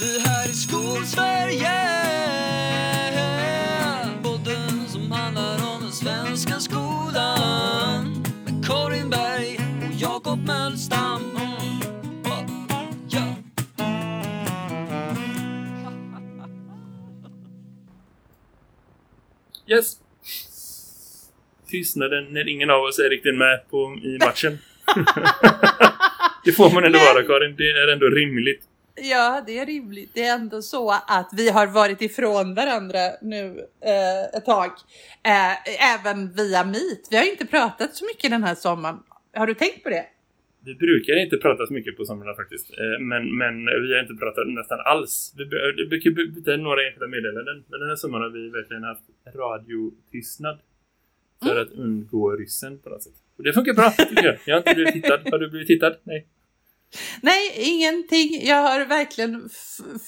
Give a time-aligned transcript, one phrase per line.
[0.00, 1.70] Det här är Skolsverige
[4.22, 9.58] Podden som handlar om den svenska skolan Med Karin Berg
[9.88, 11.22] och Jakob Mölstam
[13.08, 13.34] ja.
[19.68, 19.96] Yes.
[21.70, 24.58] Tystnaden när ingen av oss är riktigt med på, i matchen.
[26.44, 28.69] det får man ändå vara Karin, det är ändå rimligt.
[29.02, 30.10] Ja, det är rimligt.
[30.14, 33.44] Det är ändå så att vi har varit ifrån varandra nu
[33.80, 34.70] eh, ett tag.
[35.22, 37.02] Eh, även via Meet.
[37.10, 38.98] Vi har inte pratat så mycket den här sommaren.
[39.34, 40.06] Har du tänkt på det?
[40.64, 42.70] Vi brukar inte prata så mycket på somrarna faktiskt.
[42.70, 45.34] Eh, Men, men vi har inte pratat nästan alls.
[45.36, 47.64] Vi det brukar byta några enskilda meddelanden.
[47.68, 49.04] Men den här sommaren har vi verkligen haft
[49.36, 50.58] radiotystnad.
[51.42, 51.62] För Mm.
[51.62, 53.12] att undgå ryssen på något sätt.
[53.38, 54.36] Och det funkar bra tycker jag.
[54.46, 55.20] Jag har inte blivit tittad.
[55.30, 55.96] Har du blivit tittad?
[56.02, 56.26] Nej.
[57.20, 58.46] Nej, ingenting.
[58.46, 59.48] Jag har verkligen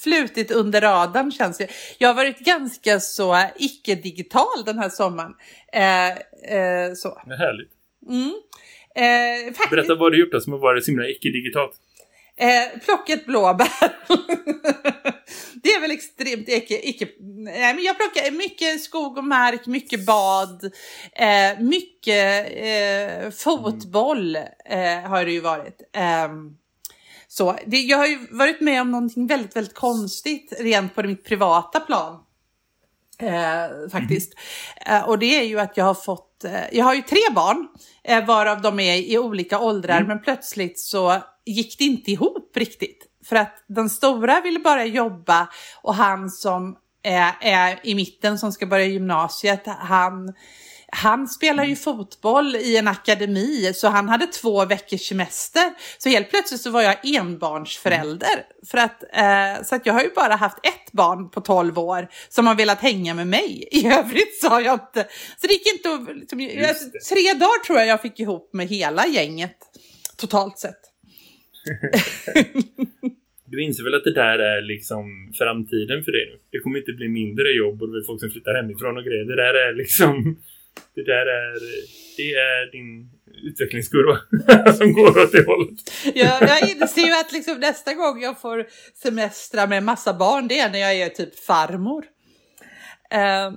[0.03, 1.67] flutit under radarn känns det.
[1.97, 5.33] Jag har varit ganska så icke-digital den här sommaren.
[5.73, 6.09] Eh,
[6.57, 7.21] eh, så.
[7.25, 7.71] Det är härligt.
[8.09, 8.33] Mm.
[8.95, 9.69] Eh, faktiskt.
[9.69, 11.73] Berätta vad du gjort då som har varit så himla icke-digitalt.
[12.35, 13.67] Eh, plockat blåbär.
[15.63, 17.07] det är väl extremt icke, icke...
[17.19, 20.71] Nej, men jag plockar mycket skog och mark, mycket bad,
[21.15, 25.81] eh, mycket eh, fotboll eh, har det ju varit.
[27.33, 31.25] Så, det, jag har ju varit med om någonting väldigt, väldigt konstigt rent på mitt
[31.25, 32.19] privata plan.
[33.19, 34.33] Eh, faktiskt.
[34.85, 37.67] Eh, och det är ju att jag har fått, eh, jag har ju tre barn,
[38.03, 43.05] eh, varav de är i olika åldrar, men plötsligt så gick det inte ihop riktigt.
[43.25, 45.49] För att den stora ville bara jobba
[45.81, 50.33] och han som är, är i mitten som ska börja gymnasiet, han,
[50.95, 55.73] han spelar ju fotboll i en akademi, så han hade två veckors semester.
[55.97, 58.45] Så helt plötsligt så var jag enbarnsförälder.
[58.67, 62.07] För att, eh, så att jag har ju bara haft ett barn på 12 år
[62.29, 63.67] som har velat hänga med mig.
[63.71, 65.07] I övrigt så har jag inte...
[65.37, 66.17] Så det gick inte att...
[66.17, 66.39] Liksom,
[67.09, 69.57] tre dagar tror jag jag fick ihop med hela gänget.
[70.17, 70.79] Totalt sett.
[73.53, 76.39] Du inser väl att det där är liksom framtiden för dig nu?
[76.51, 79.25] Det kommer inte bli mindre jobb och det är folk som flyttar hemifrån och grejer.
[79.25, 80.37] Det där är liksom...
[80.95, 81.53] Det där är...
[82.17, 83.09] Det är din
[83.49, 84.17] utvecklingskurva
[84.73, 85.79] som går åt det hållet.
[86.15, 88.65] Jag, jag inser ju att liksom nästa gång jag får
[89.03, 92.05] semestra med massa barn, det är när jag är typ farmor.
[93.11, 93.53] Ehm,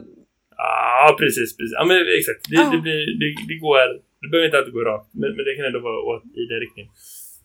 [0.58, 1.72] Ja, precis, precis.
[1.78, 2.40] Ja, men exakt.
[2.50, 2.70] Det, Ja.
[2.74, 3.78] det, blir, det, det går...
[4.22, 6.60] Det behöver inte alltid gå rakt, men, men det kan ändå vara åt, i den
[6.60, 6.92] riktningen.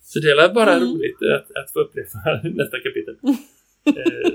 [0.10, 0.84] Så det är bara Mm.
[0.90, 2.10] roligt att, att få uppleva
[2.62, 3.16] nästa kapitel.
[3.86, 4.32] Eh,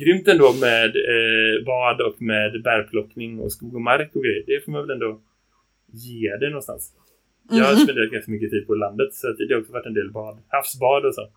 [0.00, 4.42] grymt ändå med eh, bad och med bärplockning och skog och mark och grejer.
[4.46, 5.20] Det får man väl ändå
[5.92, 6.92] ge det någonstans.
[7.50, 7.84] Jag har Mm.
[7.84, 10.38] spenderat ganska mycket tid på landet så det har också varit en del bad.
[10.48, 11.28] Havsbad och så.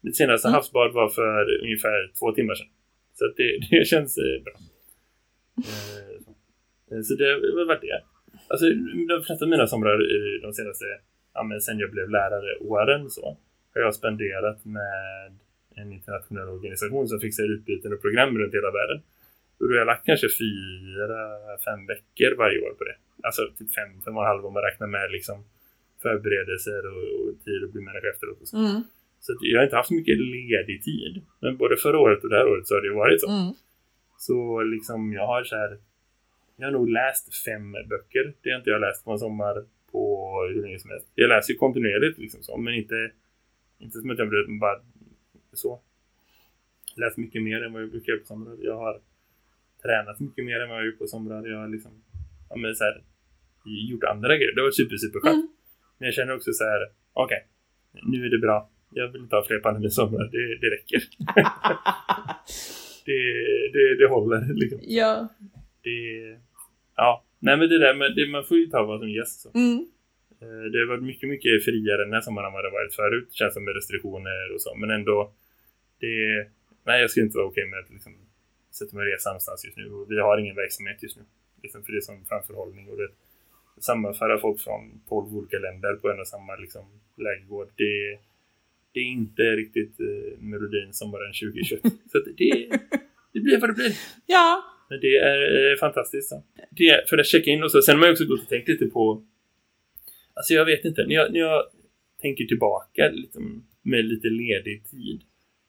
[0.00, 0.54] Mitt senaste Mm.
[0.54, 2.66] havsbad var för ungefär två timmar sedan.
[3.14, 4.52] Så det, det känns eh, bra.
[5.58, 7.12] Eh, så.
[7.14, 7.24] Eh, det
[7.60, 8.00] har varit det.
[8.48, 8.66] Alltså
[9.08, 10.84] de flesta av mina somrar i de senaste,
[11.34, 13.36] ja men sen jag blev lärare åren så,
[13.74, 15.38] har jag spenderat med
[15.80, 18.98] en internationell organisation som fixar utbyten och program runt hela världen.
[19.58, 21.18] Och då har jag lagt kanske fyra,
[21.66, 22.96] fem veckor varje år på det.
[23.22, 25.44] Alltså typ fem, fem och en halv om man räknar med liksom
[26.02, 28.56] förberedelser och, och tid att bli människa efteråt och så.
[28.56, 28.82] mm,
[29.20, 31.22] Så jag har inte haft så mycket ledig tid.
[31.40, 33.28] Men både förra året och det här året så har det varit så.
[33.30, 33.52] mm,
[34.18, 35.78] Så liksom jag har så här
[36.56, 38.34] Jag har nog läst fem böcker.
[38.42, 40.02] Det har inte jag läst på en sommar på
[40.54, 41.08] hur länge som helst.
[41.14, 43.10] Jag läser ju kontinuerligt liksom så, men inte
[43.78, 44.28] inte som att jag
[44.60, 44.80] bara
[45.56, 45.80] så.
[46.96, 48.56] Läst mycket mer än vad jag brukar göra på somrar.
[48.60, 49.00] Jag har
[49.82, 51.46] tränat mycket mer än vad jag gjort på somrar.
[51.46, 52.02] Jag har liksom
[52.48, 53.02] ja, men så här,
[53.64, 54.54] gjort andra grejer.
[54.54, 55.34] Det varit super, super skönt.
[55.34, 55.48] Mm.
[55.98, 56.80] Men jag känner också så här,
[57.12, 57.46] okej,
[58.02, 58.70] nu är det bra.
[58.90, 60.28] Jag vill inte ha fler pandemisomrar.
[60.32, 61.02] Det, det räcker.
[63.06, 63.20] det,
[63.72, 64.78] det, det håller liksom.
[64.82, 65.28] ja.
[65.82, 66.38] Det,
[66.96, 69.42] ja, nej men det där med, det, man får ju ta vad som ges.
[69.42, 69.50] Så.
[69.54, 69.86] Mm,
[70.40, 73.28] Det har varit mycket, mycket friare den här sommaren än det varit förut.
[73.32, 74.74] Känns som med restriktioner och så.
[74.74, 75.32] Men ändå,
[76.00, 76.46] det,
[76.86, 78.12] nej jag skulle inte vara okej med att liksom
[78.70, 79.86] sätta mig och resa någonstans just nu.
[79.92, 81.22] Och vi har ingen verksamhet just nu.
[81.62, 83.08] Liksom för det är som framförhållning och det
[83.80, 86.84] sammanföra folk från 12 olika länder på en och samma liksom,
[87.16, 87.68] lägergård.
[87.76, 88.18] Det,
[88.92, 91.80] det är inte riktigt eh, melodin sommaren 2021.
[92.12, 92.68] Så det,
[93.32, 93.92] det blir vad det blir.
[94.26, 94.64] ja.
[94.90, 96.28] Men det är eh, fantastiskt.
[96.28, 96.42] Så.
[96.70, 97.82] Det för att checka in och så.
[97.82, 99.24] Sen har man också gått och tänkt lite på...
[100.40, 101.06] Alltså jag vet inte.
[101.06, 101.62] När jag, när jag
[102.22, 105.20] tänker tillbaka liksom, med lite ledig tid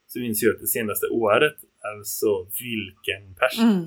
[0.08, 1.56] så inser jag att det senaste året,
[1.94, 2.30] alltså
[2.64, 3.58] vilken pers.
[3.60, 3.84] Mm,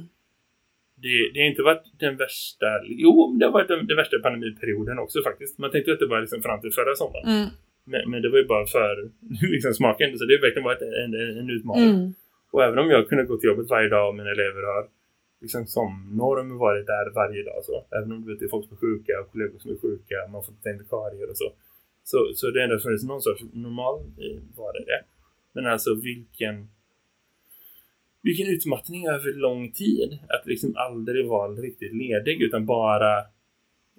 [1.05, 2.67] Det, det har inte varit den värsta...
[2.85, 5.59] Jo, det har varit den, den värsta pandemiperioden också faktiskt.
[5.59, 7.27] Man tänkte att det var liksom fram till förra sommaren.
[7.37, 7.49] mm,
[7.85, 9.11] Men, men det var ju bara för
[9.55, 10.19] liksom, smaken.
[10.19, 11.91] Så det har verkligen varit en, en, en utmaning.
[11.91, 12.15] mm,
[12.53, 14.83] Och även om jag kunde gå till jobbet varje dag och mina elever har
[15.45, 17.85] liksom som norm varit där varje dag så.
[17.97, 20.17] Även om du vet, det är folk som är sjuka och kollegor som är sjuka,
[20.33, 21.49] man får ta in vikarier och så.
[22.05, 23.97] Så, så det ändå funnits någon sorts normal
[24.57, 25.03] var det det.
[25.53, 26.69] Men alltså vilken
[28.25, 30.19] vilken utmattning över lång tid.
[30.29, 33.25] Att liksom aldrig vara riktigt ledig utan bara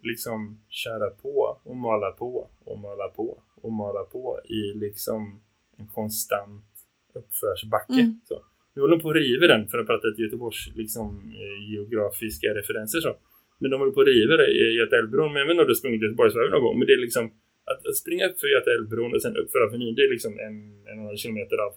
[0.03, 5.41] liksom köra på och mala på och mala på och mala på i liksom
[5.77, 6.65] en konstant
[7.13, 7.93] uppförsbacke.
[7.93, 8.19] Mm.
[8.27, 8.41] Så.
[8.75, 11.07] Nu håller de på att riva den för att prata ett Göteborgs liksom,
[11.41, 13.15] eh, geografiska referenser så.
[13.59, 14.33] Men de håller på att riva
[14.79, 15.33] Götaälvbron.
[15.33, 16.79] Men inte om du sprungit Göteborgsvägen någon gång.
[16.79, 17.25] Men det är liksom
[17.71, 19.95] att springa upp för Götaälvbron och sen upp för Avenyn.
[19.95, 20.55] Det är liksom en,
[20.89, 21.71] en och en kilometer av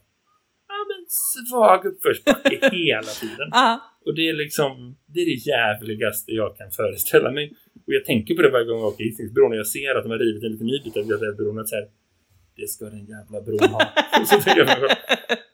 [0.72, 1.00] ja, men
[1.48, 3.48] svag uppförsbacke hela tiden.
[4.06, 7.52] Och det är liksom det är det jävligaste jag kan föreställa mig.
[7.86, 10.10] Och jag tänker på det varje gång jag åker Hisingsbron och jag ser att de
[10.10, 11.64] har rivit en liten ny bit av Götaälvbron.
[12.56, 13.80] Det ska den jävla bron ha.
[14.30, 14.68] så tänker jag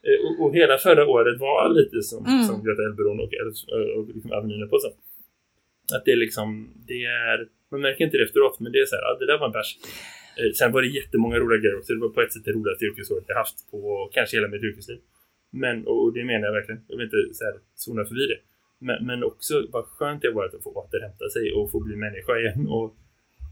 [0.08, 2.42] eh, och, och hela förra året var lite som, mm.
[2.42, 3.30] som Götaälvbron och,
[3.74, 4.90] och, och liksom Avenyn på sig.
[5.94, 6.48] Att det är liksom,
[6.86, 9.38] det är, man märker inte det efteråt, men det är så här, ja, det där
[9.38, 9.78] var en bärs.
[10.38, 11.92] Eh, sen var det jättemånga roliga grejer också.
[11.92, 15.00] Det var på ett sätt det roligaste yrkesåret jag haft på kanske hela mitt yrkesliv.
[15.50, 16.80] Men, och det menar jag verkligen.
[16.88, 18.40] Jag vill inte så här, zona förbi det.
[18.86, 21.96] Men, men också vad skönt det har varit att få återhämta sig och få bli
[21.96, 22.66] människa igen.
[22.76, 22.96] Och,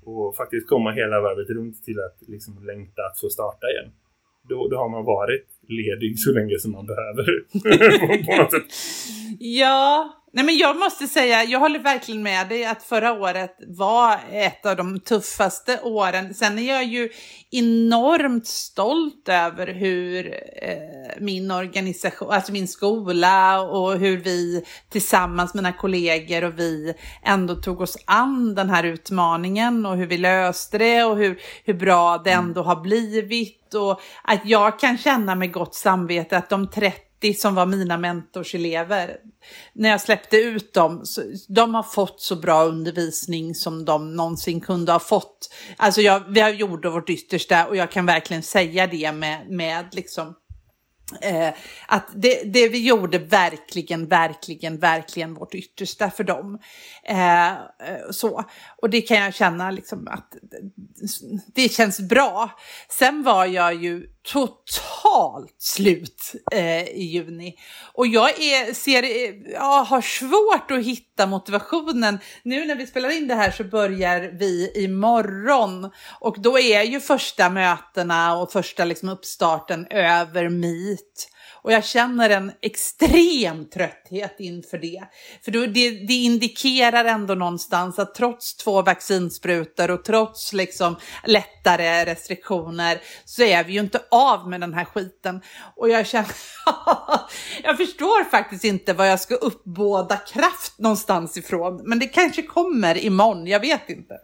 [0.05, 3.91] och faktiskt komma hela varvet runt till att liksom längta att få starta igen.
[4.49, 7.27] Då, då har man varit ledig så länge som man behöver.
[8.27, 8.67] på något sätt.
[9.39, 14.21] Ja, Nej, men jag måste säga, jag håller verkligen med dig att förra året var
[14.31, 16.35] ett av de tuffaste åren.
[16.35, 17.11] Sen är jag ju
[17.51, 20.27] enormt stolt över hur
[20.63, 27.55] eh, min organisation, alltså min skola och hur vi tillsammans, mina kollegor och vi ändå
[27.55, 32.19] tog oss an den här utmaningen och hur vi löste det och hur, hur bra
[32.19, 32.45] det mm.
[32.45, 37.55] ändå har blivit och att jag kan känna med gott samvete att de 30 som
[37.55, 39.17] var mina mentorselever,
[39.73, 44.61] när jag släppte ut dem, så, de har fått så bra undervisning som de någonsin
[44.61, 45.55] kunde ha fått.
[45.77, 49.95] Alltså jag, vi har gjort vårt yttersta och jag kan verkligen säga det med, med
[49.95, 50.35] liksom
[51.21, 51.55] Eh,
[51.87, 56.59] att det, det, vi gjorde verkligen, verkligen, verkligen vårt yttersta för dem.
[57.05, 57.53] Eh,
[58.11, 58.45] så.
[58.83, 60.37] Och det kan jag känna liksom att
[61.55, 62.51] det känns bra.
[62.89, 67.55] Sen var jag ju totalt slut eh, i juni.
[67.93, 72.19] Och jag är, ser, eh, jag har svårt att hitta motivationen.
[72.43, 75.91] Nu när vi spelar in det här så börjar vi imorgon.
[76.21, 81.33] Och då är ju första mötena och första liksom uppstarten över Meet.
[81.63, 85.03] Och jag känner en extrem trötthet inför det.
[85.45, 90.97] För då, det, det indikerar ändå någonstans att trots två vaccinsprutor och trots liksom
[91.27, 95.41] lättare restriktioner så är vi ju inte av med den här skiten.
[95.77, 96.29] Och jag känner,
[97.63, 101.83] jag förstår faktiskt inte vad jag ska uppbåda kraft någonstans ifrån.
[101.85, 104.19] Men det kanske kommer imorgon, jag vet inte.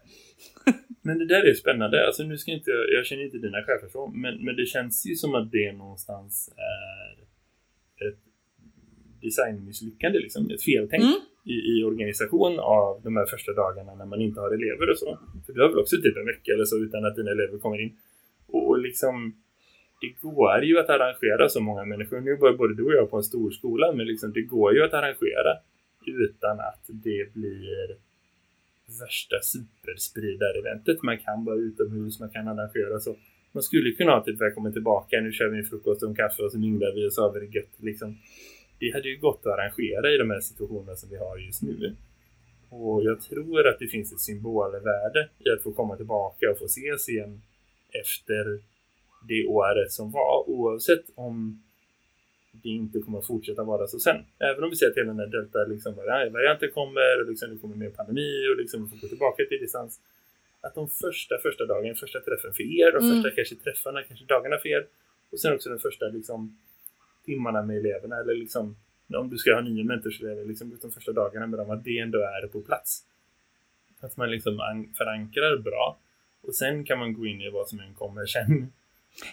[1.02, 2.06] Men det där är spännande.
[2.06, 5.14] Alltså nu ska inte, jag känner inte dina chefer så, men, men det känns ju
[5.14, 7.12] som att det någonstans är
[8.08, 8.18] ett
[9.22, 11.20] designmisslyckande, liksom, ett feltänk mm.
[11.44, 15.18] i, i organisation av de här första dagarna när man inte har elever och så.
[15.46, 17.80] För du har väl också typ en vecka eller så utan att dina elever kommer
[17.80, 17.96] in.
[18.46, 19.42] Och liksom,
[20.00, 22.20] det går ju att arrangera så många människor.
[22.20, 24.84] Nu bor både du och jag på en stor skola, men liksom, det går ju
[24.84, 25.58] att arrangera
[26.06, 27.96] utan att det blir
[29.00, 31.02] värsta superspridareventet.
[31.02, 33.16] Man kan vara utomhus, man kan arrangera så
[33.52, 36.42] man skulle kunna ha typ välkommen tillbaka, nu kör vi en frukost och en kaffe
[36.42, 38.18] och så minglar vi och så har vi det gött liksom.
[38.78, 41.96] Det hade ju gått att arrangera i de här situationerna som vi har just nu.
[42.70, 46.64] Och jag tror att det finns ett symbolvärde i att få komma tillbaka och få
[46.64, 47.42] ses igen
[48.00, 48.60] efter
[49.28, 51.62] det året som var, oavsett om
[52.52, 54.24] det inte kommer att fortsätta vara så sen.
[54.38, 57.58] Även om vi ser att hela den här delta liksom, varianten kommer och liksom, det
[57.58, 60.00] kommer mer pandemi och liksom, vi får gå tillbaka till distans
[60.60, 63.14] att de första, första dagen, första träffen för er och mm.
[63.14, 64.86] första kanske träffarna, kanske dagarna för er
[65.30, 66.58] och sen också den första liksom,
[67.24, 68.76] timmarna med eleverna eller liksom
[69.16, 72.18] om du ska ha nya mentorselever, liksom de första dagarna med dem, att det ändå
[72.18, 73.04] är på plats.
[74.00, 74.56] Att man liksom
[74.98, 75.98] förankrar bra
[76.40, 78.72] och sen kan man gå in i vad som än kommer sen.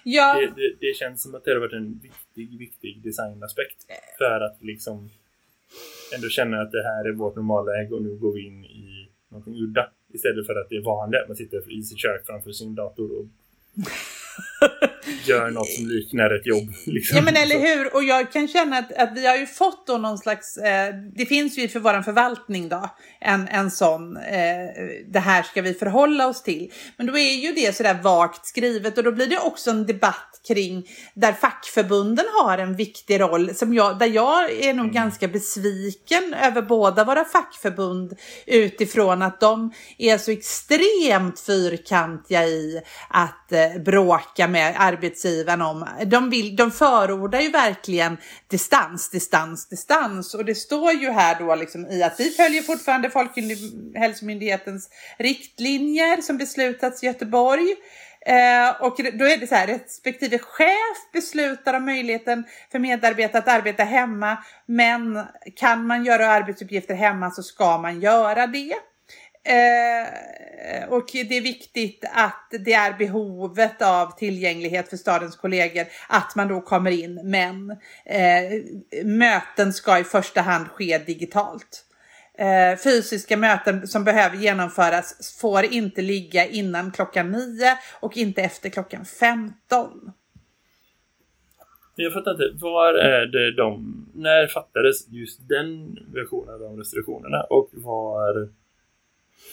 [0.04, 0.40] Ja.
[0.40, 3.78] Det, det, det känns som att det har varit en viktig, viktig designaspekt
[4.18, 5.10] för att liksom
[6.16, 9.10] ändå känna att det här är vårt normala läge och nu går vi in i
[9.30, 9.92] någonting udda.
[10.14, 13.20] Istället för att det är vanligt att man sitter i sitt kök framför sin dator
[13.20, 13.26] och
[15.26, 16.74] gör något som liknar ett jobb.
[16.86, 17.18] Liksom.
[17.18, 19.98] Ja men eller hur, och jag kan känna att, att vi har ju fått då
[19.98, 22.90] någon slags, eh, det finns ju för vår förvaltning då,
[23.22, 24.24] en, en sån, eh,
[25.08, 26.72] det här ska vi förhålla oss till.
[26.98, 30.42] Men då är ju det sådär vagt skrivet och då blir det också en debatt
[30.48, 34.92] kring där fackförbunden har en viktig roll, som jag, där jag är nog mm.
[34.92, 38.14] ganska besviken över båda våra fackförbund
[38.48, 45.88] utifrån att de är så extremt fyrkantiga i att eh, bråka med arbetsgivaren om.
[46.06, 50.34] De, vill, de förordar ju verkligen distans, distans, distans.
[50.34, 56.38] Och det står ju här då liksom i att vi följer fortfarande Folkhälsomyndighetens riktlinjer som
[56.38, 57.76] beslutats i Göteborg.
[58.26, 63.48] Eh, och då är det så här, respektive chef beslutar om möjligheten för medarbetare att
[63.48, 64.38] arbeta hemma.
[64.66, 65.24] Men
[65.56, 68.76] kan man göra arbetsuppgifter hemma så ska man göra det.
[69.46, 76.36] Eh, och det är viktigt att det är behovet av tillgänglighet för stadens kollegor att
[76.36, 77.22] man då kommer in.
[77.24, 77.72] Men
[78.06, 81.86] eh, möten ska i första hand ske digitalt.
[82.38, 88.70] Eh, fysiska möten som behöver genomföras får inte ligga innan klockan 9 och inte efter
[88.70, 90.12] klockan 15.
[91.96, 97.70] Jag fattar inte, var är det de, när fattades just den versionen av restriktionerna och
[97.74, 98.50] var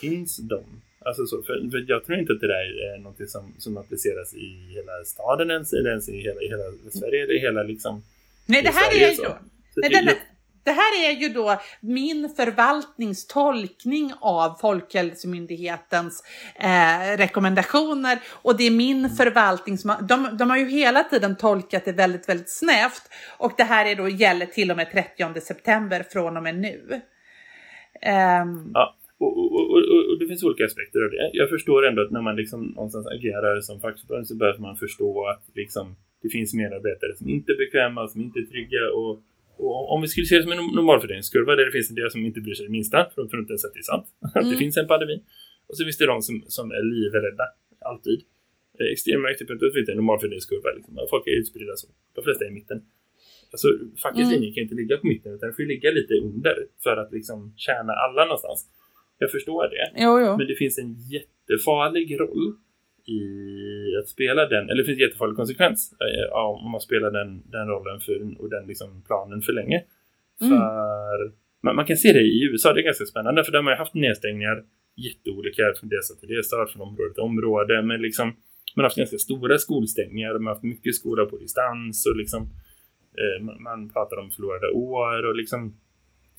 [0.01, 0.65] finns de?
[1.05, 4.35] Alltså så, för, för, jag tror inte att det där är något som, som appliceras
[4.35, 8.03] i hela staden ens, eller ens i hela, i hela Sverige, eller hela liksom...
[8.47, 9.17] Nej, det här Sverige, är ju...
[9.17, 9.37] Så.
[9.77, 10.17] Nej, det, det,
[10.65, 16.23] det här är ju då min förvaltningstolkning av Folkhälsomyndighetens
[16.55, 21.37] eh, rekommendationer och det är min förvaltning som har, de, de har ju hela tiden
[21.37, 23.03] tolkat det väldigt, väldigt snävt
[23.39, 27.01] och det här är då gäller till och med 30 september från och med nu.
[28.43, 28.97] Um, ja.
[29.57, 29.81] Och, och,
[30.11, 31.31] och, det finns olika aspekter av det.
[31.33, 35.27] Jag förstår ändå att när man liksom någonstans agerar som fackförbund så behöver man förstå
[35.33, 39.13] att liksom, det finns medarbetare som inte är bekväma, som inte är trygga och,
[39.57, 42.27] och om vi skulle se det som en normalfördelningskurva där det finns en del som
[42.27, 44.07] inte bryr sig det minsta för att inte ens att det är sant,
[44.39, 45.23] att det finns en pandemi.
[45.67, 47.45] Och så finns det de som, som är livrädda,
[47.91, 48.21] alltid.
[48.93, 50.93] Extrema ytterpunkter finns en normalfördelningskurva, liksom.
[51.11, 51.89] folk är utspridda så.
[52.15, 52.79] De flesta är i mitten.
[53.53, 53.69] Alltså,
[54.03, 54.33] fackets mm.
[54.35, 57.55] linje kan inte ligga på mitten utan det får ligga lite under för att liksom
[57.57, 58.61] tjäna alla någonstans.
[59.23, 59.87] Jag förstår det.
[60.05, 60.37] Jo, jo.
[60.39, 62.55] Men det finns en jättefarlig roll
[63.07, 63.21] i
[63.99, 67.67] att spela den, eller det finns en jättefarlig konsekvens eh, om man spelar den, den
[67.69, 69.79] rollen för, och den liksom planen för länge.
[70.41, 70.59] Mm.
[70.59, 73.65] För man, man, kan se det i USA, det är ganska spännande för där har
[73.65, 74.65] man haft nedstängningar
[74.97, 78.27] jätteolika från delstat till delstat, från område till område, men liksom
[78.77, 82.43] man har haft ganska stora skolstängningar man har haft mycket skola på distans och liksom
[83.21, 85.61] eh, man, man pratar om förlorade år och liksom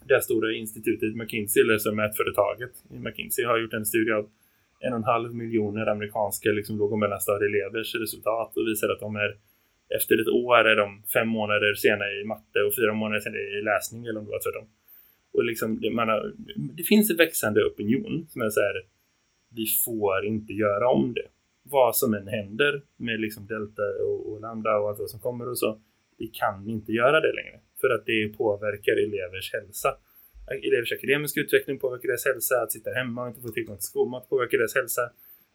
[0.07, 4.29] det stora institutet McKinsey, eller så mätföretaget i McKinsey, har gjort en studie av
[4.79, 9.15] en och en halv miljoner amerikanska liksom, låg- och mellanstadieelevers resultat och visar att de
[9.15, 9.38] är
[9.95, 13.62] efter ett år är de fem månader senare i matte och fyra månader senare i
[13.62, 14.67] läsning eller om det var tvärtom.
[15.33, 16.33] Och liksom, det, man har,
[16.77, 18.75] det finns en växande opinion som är så här,
[19.55, 21.27] vi får inte göra om det.
[21.63, 25.50] Vad som än händer med liksom delta och, och lambda och allt vad som kommer
[25.50, 25.79] och så,
[26.17, 29.90] vi kan inte göra det längre för att det påverkar elevers hälsa.
[30.68, 34.30] Elevers akademiska utveckling påverkar deras hälsa, att sitta hemma och inte få tillgång till skolmat
[34.30, 35.02] påverkar deras hälsa,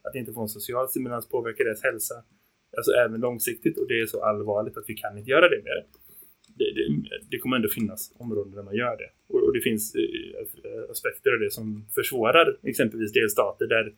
[0.06, 2.14] att inte få en social stimulans påverkar deras hälsa.
[2.76, 5.78] Alltså även långsiktigt och det är så allvarligt att vi kan inte göra det mer.
[6.58, 6.84] Det, det,
[7.30, 9.10] det kommer ändå finnas områden där man gör det.
[9.28, 13.94] Och, och det finns eh, aspekter av det som försvårar exempelvis delstater där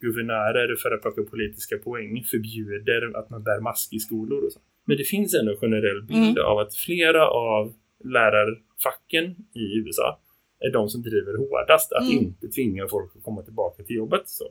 [0.00, 4.60] guvernörer för att plocka politiska poäng förbjuder att man bär mask i skolor och så.
[4.84, 6.44] Men det finns ändå en generell bild mm.
[6.44, 7.74] av att flera av
[8.04, 10.20] lärarfacken i USA
[10.60, 12.18] är de som driver hårdast att mm.
[12.18, 14.28] inte tvinga folk att komma tillbaka till jobbet.
[14.28, 14.44] Så.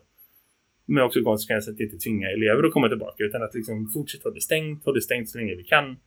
[0.86, 4.34] Men också konsekvensen att inte tvinga elever att komma tillbaka utan att liksom fortsätta ha
[4.34, 5.98] det stängt, ha det stängt så länge vi kan.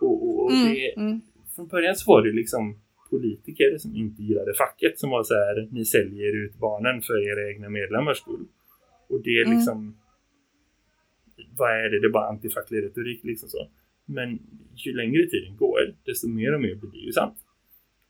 [0.00, 0.74] Och, och, och mm.
[0.74, 1.20] Det, mm.
[1.56, 5.68] Från början så var det liksom politiker som inte gillade facket som var så här,
[5.70, 8.46] ni säljer ut barnen för era egna medlemmars skull.
[9.08, 9.56] Och det är mm.
[9.56, 9.99] liksom
[11.56, 12.00] vad är det?
[12.00, 13.68] Det är bara antifacklig retorik liksom så.
[14.06, 14.38] Men
[14.76, 17.38] ju längre tiden går, desto mer och mer blir det ju sant.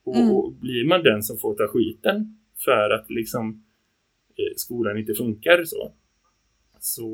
[0.04, 0.30] Och, mm.
[0.30, 3.64] och blir man den som får ta skiten för att liksom
[4.28, 5.92] eh, skolan inte funkar så,
[6.78, 7.10] så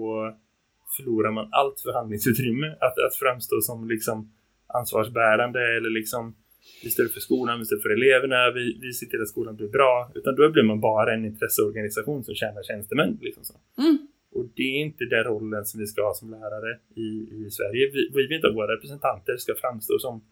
[0.96, 4.32] förlorar man allt förhandlingsutrymme att, att framstå som liksom
[4.66, 6.34] ansvarsbärande eller liksom
[6.82, 9.68] vi står för skolan, vi står för eleverna, vi, vi ser till att skolan blir
[9.68, 10.12] bra.
[10.14, 13.18] Utan då blir man bara en intresseorganisation som tjänar tjänstemän.
[13.20, 13.54] Liksom så.
[13.78, 13.98] Mm.
[14.36, 17.90] Och det är inte den rollen som vi ska ha som lärare i, i Sverige.
[17.92, 20.24] Vi, vi vill inte att våra representanter ska framstå som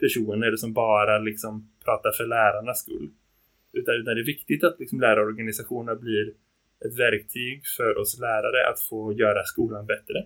[0.00, 3.10] personer som bara liksom pratar för lärarnas skull.
[3.72, 6.32] Utan, utan det är viktigt att liksom lärarorganisationerna blir
[6.84, 10.18] ett verktyg för oss lärare att få göra skolan bättre.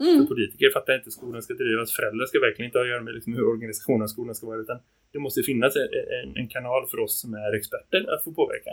[0.00, 0.18] Mm.
[0.18, 1.92] För politiker fattar inte hur skolan ska drivas.
[1.92, 4.60] Föräldrar ska verkligen inte ha att göra med liksom hur organisationen av skolan ska vara.
[4.60, 4.78] Utan
[5.12, 8.70] det måste finnas en, en, en kanal för oss som är experter att få påverka.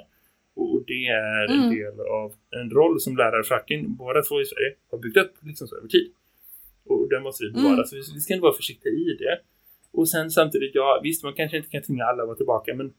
[0.60, 1.70] Och, och det är en Mm.
[1.76, 5.76] del av en roll som lärarfacken, båda två i Sverige, har byggt upp liksom så
[5.78, 6.08] över tid.
[6.86, 7.74] Och den måste vi bevara.
[7.74, 7.86] Mm.
[7.86, 9.36] Så vi, vi ska ändå vara försiktiga i det.
[9.92, 12.94] Och sen samtidigt, ja visst man kanske inte kan tvinga alla att vara tillbaka men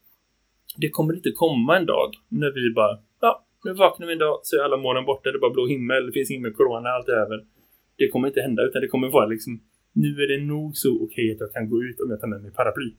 [0.77, 4.39] det kommer inte komma en dag när vi bara, ja nu vaknar vi en dag
[4.43, 7.09] så är alla molnen borta, det är bara blå himmel, det finns ingen corona, allt
[7.09, 7.45] är över.
[7.97, 9.61] Det kommer inte hända utan det kommer vara liksom
[9.93, 12.41] nu är det nog så okej att jag kan gå ut om jag tar med
[12.41, 12.91] mig paraply.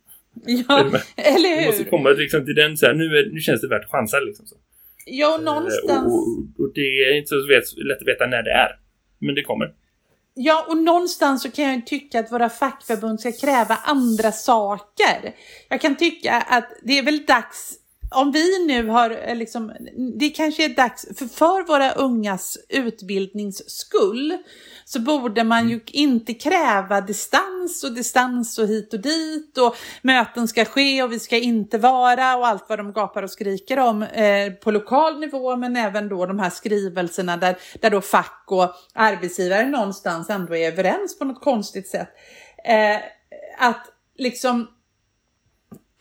[0.47, 0.79] Ja,
[1.17, 1.91] eller Det måste hur?
[1.91, 4.47] komma liksom till den så här, nu, är, nu känns det värt att chansa liksom
[4.47, 4.57] så.
[5.07, 6.07] Ja, Eh, någonstans.
[6.07, 8.79] Och, och, och det är inte så vet, lätt att veta när det är.
[9.19, 9.71] Men det kommer.
[10.35, 15.35] Ja, och någonstans så kan jag tycka att våra fackförbund ska kräva andra saker.
[15.69, 17.75] Jag kan tycka att det är väl dags,
[18.15, 19.73] om vi nu har eh, liksom,
[20.19, 24.39] det kanske är dags, för, för våra ungas utbildnings skull,
[24.85, 30.49] så borde man ju inte kräva distans och distans och hit och dit och möten
[30.49, 34.03] ska ske och vi ska inte vara och allt vad de gapar och skriker om
[34.03, 38.75] eh, på lokal nivå men även då de här skrivelserna där, där då fack och
[38.95, 42.09] arbetsgivare någonstans ändå är överens på något konstigt sätt.
[42.65, 42.97] Eh,
[43.59, 43.87] att
[44.19, 44.69] liksom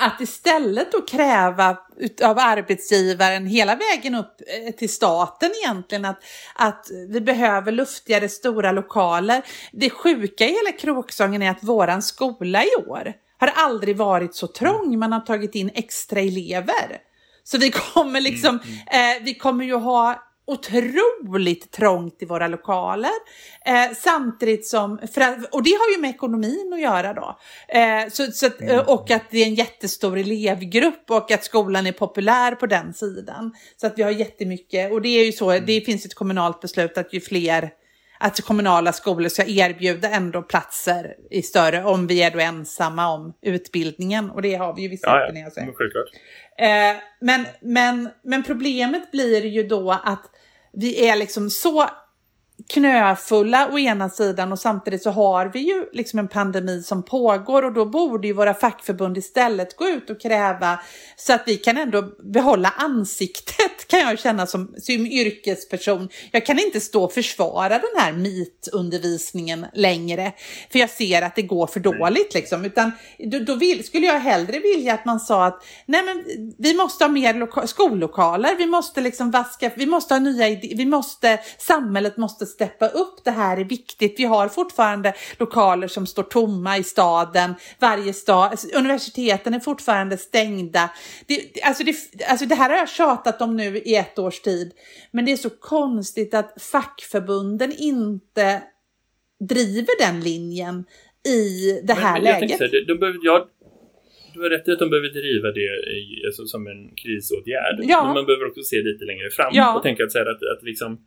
[0.01, 1.77] att istället då kräva
[2.23, 6.23] av arbetsgivaren hela vägen upp eh, till staten egentligen att,
[6.55, 9.41] att vi behöver luftigare stora lokaler.
[9.71, 14.47] Det sjuka i hela kråksången är att våran skola i år har aldrig varit så
[14.47, 14.99] trång.
[14.99, 16.97] Man har tagit in extra elever.
[17.43, 18.59] Så vi kommer liksom,
[18.91, 23.11] eh, vi kommer ju ha otroligt trångt i våra lokaler.
[23.65, 24.99] Eh, samtidigt som,
[25.51, 27.39] och det har ju med ekonomin att göra då.
[27.67, 31.87] Eh, så, så att, eh, och att det är en jättestor elevgrupp och att skolan
[31.87, 33.53] är populär på den sidan.
[33.77, 36.97] Så att vi har jättemycket, och det är ju så, det finns ett kommunalt beslut
[36.97, 37.69] att ju fler
[38.21, 43.33] att kommunala skolor ska erbjuda ändå platser i större, om vi är då ensamma om
[43.41, 44.29] utbildningen.
[44.31, 45.51] Och det har vi ju vissa Ja, utbildningar.
[45.55, 45.61] ja.
[45.65, 46.07] Men självklart.
[46.57, 50.23] Eh, men, men, men problemet blir ju då att
[50.73, 51.89] vi är liksom så
[52.67, 57.63] knöfulla å ena sidan och samtidigt så har vi ju liksom en pandemi som pågår
[57.63, 60.79] och då borde ju våra fackförbund istället gå ut och kräva
[61.15, 66.09] så att vi kan ändå behålla ansiktet kan jag känna som, som yrkesperson.
[66.31, 70.33] Jag kan inte stå och försvara den här MIT-undervisningen längre
[70.71, 74.19] för jag ser att det går för dåligt liksom utan då, då vill, skulle jag
[74.19, 76.23] hellre vilja att man sa att nej men
[76.57, 80.77] vi måste ha mer loka- skollokaler, vi måste liksom vaska, vi måste ha nya idéer,
[80.77, 84.15] vi måste, samhället måste steppa upp, det här är viktigt.
[84.17, 90.17] Vi har fortfarande lokaler som står tomma i staden, varje stad, alltså, universiteten är fortfarande
[90.17, 90.89] stängda.
[91.27, 91.95] Det, alltså, det,
[92.27, 94.71] alltså det här har jag tjatat om nu i ett års tid,
[95.11, 98.61] men det är så konstigt att fackförbunden inte
[99.49, 100.85] driver den linjen
[101.27, 102.59] i det här men, men jag läget.
[102.59, 103.47] tänkte de, de behöver, ja,
[104.33, 105.69] du har rätt i att de behöver driva det
[105.99, 107.77] i, alltså, som en krisåtgärd.
[107.81, 108.03] Ja.
[108.05, 109.75] Men man behöver också se lite längre fram Ja.
[109.77, 110.99] och tänka att, så här, att, att liksom,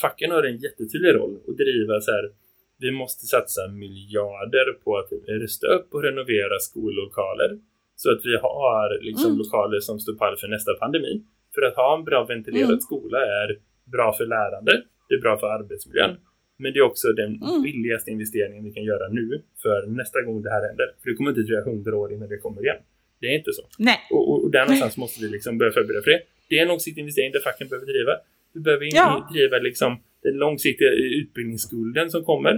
[0.00, 2.30] facken har en jättetydlig roll att driva så här.
[2.78, 7.58] Vi måste satsa miljarder på att rusta upp och renovera skollokaler
[7.96, 9.38] så att vi har liksom, Mm.
[9.38, 11.22] lokaler som står pall för nästa pandemi.
[11.54, 12.80] För att ha en bra ventilerad Mm.
[12.80, 16.16] skola är bra för lärande, det är bra för arbetsmiljön.
[16.58, 17.62] Men det är också den Mm.
[17.62, 20.86] billigaste investeringen vi kan göra nu för nästa gång det här händer.
[21.02, 22.76] För det kommer inte dröja hundra år innan det kommer igen.
[23.20, 23.62] Det är inte så.
[23.78, 23.98] Nej.
[24.10, 26.20] Och, och, och där någonstans måste vi liksom börja förbereda för det.
[26.48, 28.12] Det är en långsiktig investering där facken behöver driva.
[28.56, 29.28] Vi behöver in, Ja.
[29.32, 29.90] driva liksom
[30.22, 30.90] den långsiktiga
[31.36, 32.54] utbildningsskulden som kommer.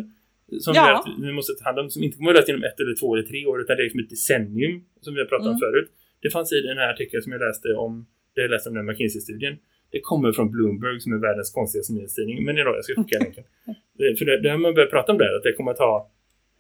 [0.61, 0.85] Som Ja.
[0.99, 3.09] att vi måste ta hand om, som inte kommer att lösas inom ett eller två
[3.15, 5.65] eller tre år, utan det är liksom ett decennium som vi har pratat om Mm.
[5.67, 5.89] förut.
[6.23, 8.87] Det fanns i den här artikeln som jag läste om, det jag läste om den
[8.87, 9.55] McKinsey-studien.
[9.91, 12.45] Det kommer från Bloomberg som är världens konstigaste nyhetstidning.
[12.45, 13.45] Men idag, jag ska skicka länken.
[14.03, 15.77] Eh, För det, det har man börjat prata om det här, att det kommer att
[15.77, 16.11] ta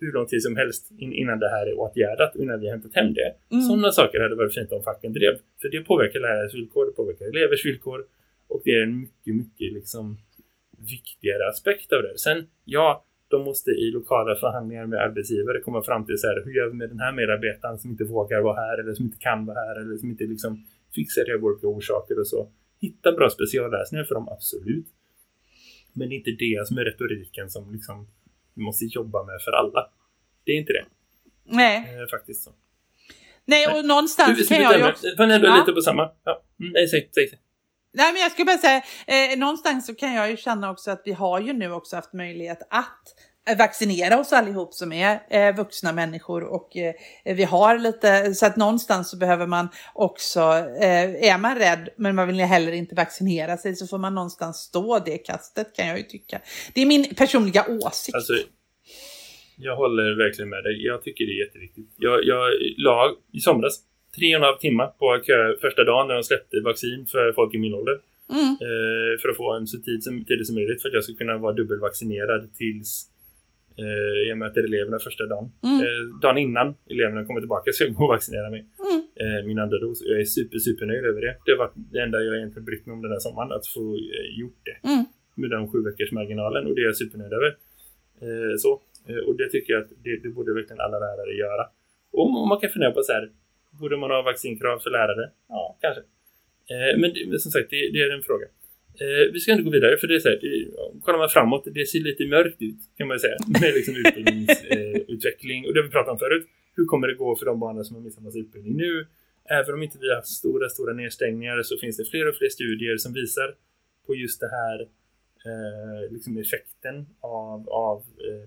[0.01, 2.94] hur lång tid som helst in, innan det här är åtgärdat, innan vi har hämtat
[2.94, 3.31] hem det.
[3.53, 3.62] Mm.
[3.68, 5.35] Sådana saker hade varit fint om facken drev.
[5.62, 8.05] För det påverkar lärares villkor, det påverkar elevers villkor.
[8.49, 10.19] Och det är en mycket, mycket liksom
[10.79, 12.19] viktigare aspekt av det.
[12.19, 16.53] Sen, ja, de måste i lokala förhandlingar med arbetsgivare komma fram till så här, hur
[16.53, 19.47] gör vi med den här medarbetaren som inte vågar vara här eller som inte kan
[19.47, 22.51] vara här eller som inte liksom fixar det av olika orsaker och så.
[22.81, 24.87] Hitta bra speciallösningar för dem, absolut.
[25.93, 28.09] Men det är inte det som är retoriken som liksom
[28.55, 29.91] vi måste jobba med för alla.
[30.45, 30.85] Det är inte det.
[31.45, 32.01] Nej.
[32.01, 32.51] Eh, faktiskt så.
[33.45, 35.07] Nej, och någonstans Du, kan jag ju också...
[35.19, 35.57] Men ändå Ja.
[35.61, 36.11] lite på samma.
[36.25, 36.43] Ja.
[36.61, 37.39] Mm, nej, säg, säg, säg.
[37.99, 41.03] Nej, men jag skulle bara säga, eh, någonstans så kan jag ju känna också att
[41.05, 43.03] vi har ju nu också haft möjlighet att
[43.51, 46.95] eh, vaccinera oss allihop som är eh, vuxna människor och eh,
[47.37, 50.41] vi har lite, så att någonstans så behöver man också,
[50.81, 54.57] eh, är man rädd men man vill heller inte vaccinera sig så får man någonstans
[54.57, 56.41] stå det kastet kan jag ju tycka.
[56.75, 58.15] Det är min personliga åsikt.
[58.15, 58.33] Alltså,
[59.57, 60.87] jag håller verkligen med dig.
[60.87, 61.95] Jag tycker det är jätteviktigt.
[61.97, 66.09] Jag, jag la i somras tre och en halv timme på att köa första dagen
[66.09, 67.99] när de släppte vaccin för folk i min ålder.
[68.31, 68.53] Mm.
[68.66, 71.14] Eh, för att få en så tid som, tidigt som möjligt för att jag ska
[71.14, 72.90] kunna vara dubbelvaccinerad tills
[73.79, 75.51] eh, jag möter eleverna första dagen.
[75.64, 75.81] Mm.
[75.81, 78.66] Eh, dagen innan eleverna kommer tillbaka ska jag gå och vaccinera mig.
[78.87, 79.01] Mm.
[79.21, 80.03] Eh, min andra dos.
[80.05, 81.37] Jag är super, super nöjd över det.
[81.47, 83.53] Det var det enda jag egentligen brytt mig om den här sommaren.
[83.53, 84.88] Att få eh, gjort det.
[84.88, 85.05] Mm.
[85.35, 86.66] Med den sju veckors marginalen.
[86.66, 87.51] Och det är jag supernöjd över.
[88.25, 88.83] Eh, så.
[89.27, 91.64] Och det tycker jag att det, det borde verkligen alla lärare göra.
[92.12, 93.31] Och om man kan fundera på så här.
[93.79, 95.31] Borde man ha vaccinkrav för lärare?
[95.49, 96.03] Ja, kanske.
[96.71, 98.47] Eh, men, det, men som sagt, det, det är en fråga.
[99.01, 100.51] Eh, vi ska inte gå vidare för det är så här, det,
[101.03, 103.37] kollar man framåt, det ser lite mörkt ut kan man säga.
[103.61, 106.47] Med liksom utbildningsutveckling eh, och det har vi pratat om förut.
[106.77, 109.07] Hur kommer det gå för de barnen som har missat massa utbildning nu?
[109.51, 112.49] Även om inte vi har haft stora, stora nedstängningar så finns det fler och fler
[112.49, 113.55] studier som visar
[114.07, 114.81] på just det här
[115.49, 118.47] eh, liksom effekten av, av eh,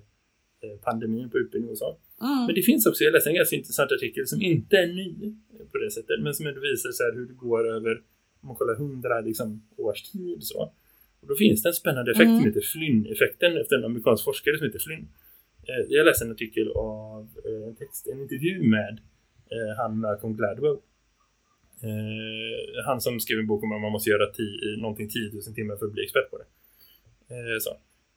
[0.69, 1.97] eh pandemin på utbildning och så.
[2.21, 2.45] Mm.
[2.45, 5.35] Men det finns också, jag läste en ganska intressant artikel som inte är ny
[5.71, 8.01] på det sättet, men som ändå visar så hur det går över,
[8.41, 10.73] om man kollar hundra liksom, års tid så.
[11.21, 12.37] Och då finns det en spännande effekt Mm.
[12.37, 15.07] som heter Flynn-effekten efter en amerikansk forskare som heter Flynn.
[15.67, 18.99] Eh, jag läste en artikel av eh, en text, en intervju med
[19.51, 20.77] eh, han Malcolm Gladwell.
[21.83, 24.47] Eh, han som skrev en bok om att man måste göra ti,
[24.81, 26.47] någonting 10 000 timmar för att bli expert på det.
[27.35, 27.69] Eh, så.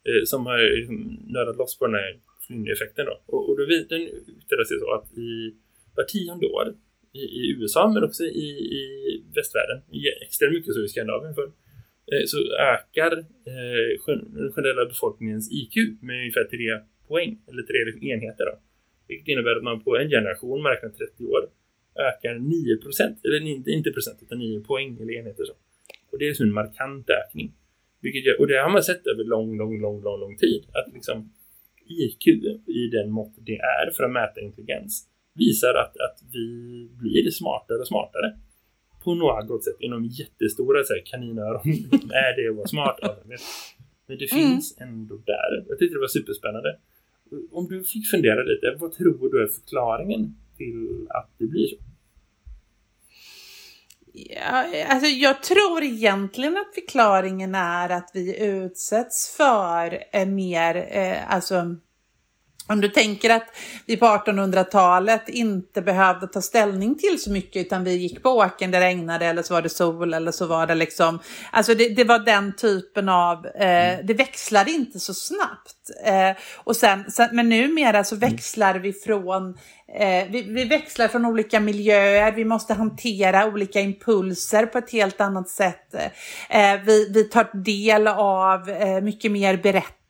[0.09, 3.22] Eh, som har liksom nördat loss på den här Flynn-effekten då.
[3.26, 4.00] Och, och då vi- den
[4.64, 5.54] sig så att i
[5.96, 6.66] var tionde år
[7.12, 8.48] i, i USA men också i,
[8.80, 8.83] i
[9.35, 11.46] västvärlden, i extremt mycket så i Skandinavien för,
[12.12, 12.38] eh, så
[12.72, 13.12] ökar
[13.52, 16.68] eh, den generella befolkningens IQ med ungefär tre
[17.09, 18.54] poäng, eller tre liksom enheter då.
[19.09, 21.42] Vilket innebär att man på en generation, man räknar 30 år,
[22.09, 25.52] ökar 9 procent, eller inte, inte procent utan 9 poäng eller enheter så.
[26.11, 27.54] Och det är liksom en markant ökning.
[28.00, 30.62] Vilket gör, och det har man sett över lång, lång, lång, lång, lång tid.
[30.72, 31.33] Att liksom
[31.87, 32.27] IQ
[32.66, 36.47] i den mått det är för att mäta intelligens visar att, att vi
[37.01, 38.38] blir smartare och smartare.
[39.05, 41.62] På något sätt inom jättestora så här, kaninöron.
[42.12, 42.99] är det att vara smart?
[44.07, 44.44] Men det Mm.
[44.51, 45.64] finns ändå där.
[45.68, 46.79] Jag tyckte det var superspännande.
[47.51, 51.77] Om du fick fundera lite, vad tror du är förklaringen till att det blir så?
[54.16, 61.35] Ja, alltså jag tror egentligen att förklaringen är att vi utsätts för eh, mer, eh,
[61.35, 61.77] alltså
[62.66, 63.46] om du tänker att
[63.87, 68.70] vi på 1800-talet inte behövde ta ställning till så mycket utan vi gick på åkern,
[68.70, 71.18] det regnade eller så var det sol eller så var det liksom,
[71.50, 75.90] alltså det, det var den typen av, eh, det växlade inte så snabbt.
[76.05, 79.55] Eh, och sen, sen, men numera så växlar vi från
[79.98, 85.20] Eh, vi, vi växlar från olika miljöer, vi måste hantera olika impulser på ett helt
[85.20, 85.94] annat sätt.
[86.48, 89.57] Eh, vi, vi tar del av eh, mycket mer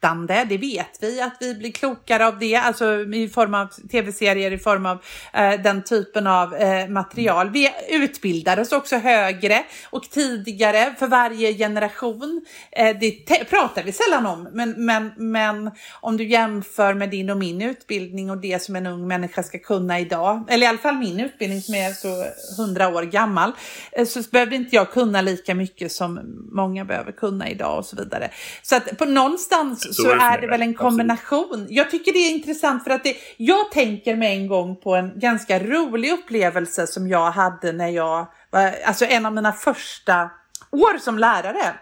[0.04, 4.52] tittande, det vet vi att vi blir klokare av det, alltså i form av tv-serier,
[4.52, 4.98] i form av
[5.32, 7.50] eh, den typen av eh, material.
[7.50, 12.44] Vi utbildar oss också högre och tidigare för varje generation.
[12.72, 13.10] Eh, det
[13.50, 18.30] pratar vi sällan om, men, men, men om du jämför med din och min utbildning
[18.30, 21.62] och det som en ung människa ska kunna idag, eller i alla fall min utbildning
[21.62, 22.24] som är så
[22.62, 23.52] hundra år gammal,
[23.92, 26.20] eh, så behövde inte jag kunna lika mycket som
[26.52, 28.30] många behöver kunna idag och så vidare.
[28.62, 30.78] Så att på någonstans så så, är det väl en Absolut.
[30.78, 31.66] kombination.
[31.70, 35.18] Jag tycker det är intressant för att det, jag tänker med en gång på en
[35.18, 40.30] ganska rolig upplevelse som jag hade när jag var, alltså en av mina första
[40.70, 41.74] år som lärare.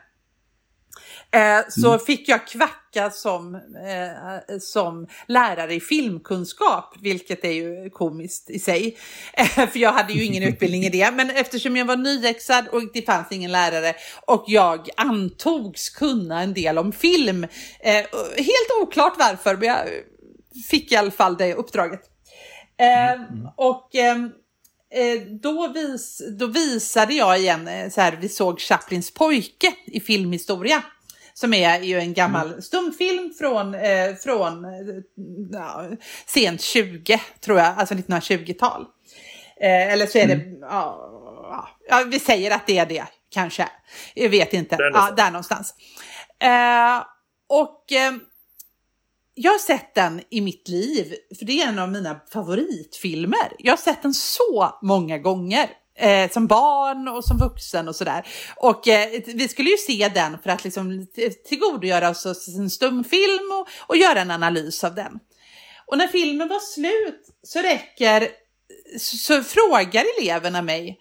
[1.31, 2.47] Eh, så fick jag
[2.93, 8.97] kvacka som, eh, som lärare i filmkunskap, vilket är ju komiskt i sig.
[9.33, 12.83] Eh, för jag hade ju ingen utbildning i det, men eftersom jag var nyexad och
[12.93, 13.95] det fanns ingen lärare
[14.27, 17.45] och jag antogs kunna en del om film,
[17.81, 17.95] eh,
[18.37, 19.87] helt oklart varför, men jag
[20.71, 22.01] fick i alla fall det uppdraget.
[22.81, 23.21] Eh,
[23.57, 24.31] och ehm,
[24.95, 30.01] eh, då, vis, då visade jag igen, eh, så här, vi såg Chaplins pojke i
[30.01, 30.83] filmhistoria.
[31.35, 34.71] Som är ju en gammal stumfilm från, eh, från eh,
[35.53, 35.85] ja,
[36.27, 38.87] sent 20, tror jag, alltså 1920-tal.
[39.61, 43.69] Eh, eller så är det, ja, ja, vi säger att det är det, kanske.
[44.15, 44.77] Jag vet inte.
[44.77, 45.17] Där ja, någonstans.
[45.17, 45.75] där någonstans.
[46.39, 47.05] Eh,
[47.49, 48.13] och eh,
[49.35, 53.53] jag har sett den i mitt liv, för det är en av mina favoritfilmer.
[53.59, 55.71] Jag har sett den så många gånger.
[55.95, 58.27] Eh, som barn och som vuxen och sådär.
[58.57, 61.07] Och eh, vi skulle ju se den för att liksom
[61.49, 65.19] tillgodogöra oss en stumfilm och, och göra en analys av den.
[65.87, 68.29] Och när filmen var slut så räcker,
[68.99, 70.99] så, så frågar eleverna mig,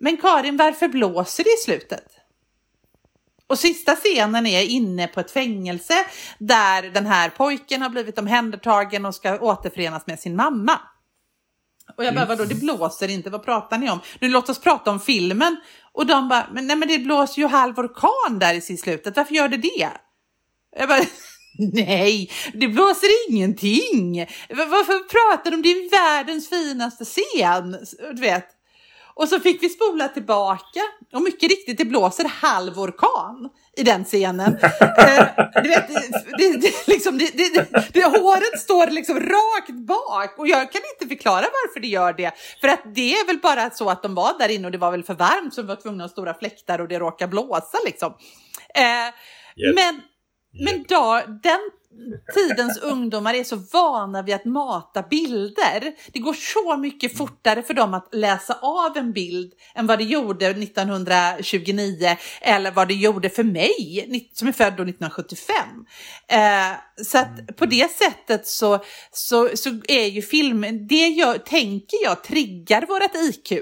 [0.00, 2.04] men Karin varför blåser det i slutet?
[3.46, 5.94] Och sista scenen är inne på ett fängelse
[6.38, 10.80] där den här pojken har blivit omhändertagen och ska återförenas med sin mamma.
[11.96, 14.00] Och jag bara, vadå, det blåser inte, vad pratar ni om?
[14.18, 15.56] Nu låt oss prata om filmen.
[15.92, 19.34] Och de bara, men, nej men det blåser ju halv orkan där i slutet, varför
[19.34, 19.90] gör det det?
[20.76, 21.04] Jag bara,
[21.72, 24.26] nej, det blåser ingenting.
[24.48, 25.62] Varför pratar de?
[25.62, 27.76] Det är världens finaste scen,
[28.14, 28.46] du vet.
[29.16, 30.80] Och så fick vi spola tillbaka
[31.12, 34.58] och mycket riktigt, det blåser halv orkan i den scenen.
[34.98, 35.26] eh,
[35.62, 35.88] du vet,
[36.38, 41.14] det, det, liksom, det, det, det, håret står liksom rakt bak och jag kan inte
[41.14, 42.32] förklara varför det gör det.
[42.60, 44.90] För att det är väl bara så att de var där inne och det var
[44.90, 47.78] väl för varmt så de var tvungna att ha stora fläktar och det råkar blåsa
[47.84, 48.14] liksom.
[48.74, 49.74] Eh, yes.
[49.74, 50.00] Men,
[50.58, 51.60] men då, den
[52.34, 55.92] tidens ungdomar är så vana vid att mata bilder.
[56.12, 60.04] Det går så mycket fortare för dem att läsa av en bild än vad det
[60.04, 65.56] gjorde 1929 eller vad det gjorde för mig som är född 1975.
[66.28, 66.72] Eh,
[67.04, 72.24] så att på det sättet så, så, så är ju filmen, det jag, tänker jag
[72.24, 73.52] triggar vårt IQ.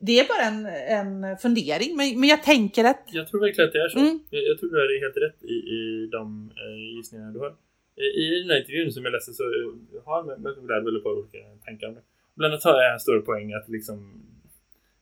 [0.00, 0.66] Det är bara en,
[0.98, 3.02] en fundering, men, men jag tänker att...
[3.06, 3.98] Jag tror verkligen att det är så.
[3.98, 4.20] Mm.
[4.30, 7.52] Jag, jag tror du är helt rätt i, i de eh, gissningarna du har.
[8.22, 9.44] I den här intervjun som jag läste så
[10.04, 12.04] har McBride väl ett par olika tankar om det.
[12.34, 14.24] Bland annat har jag en stor poäng att liksom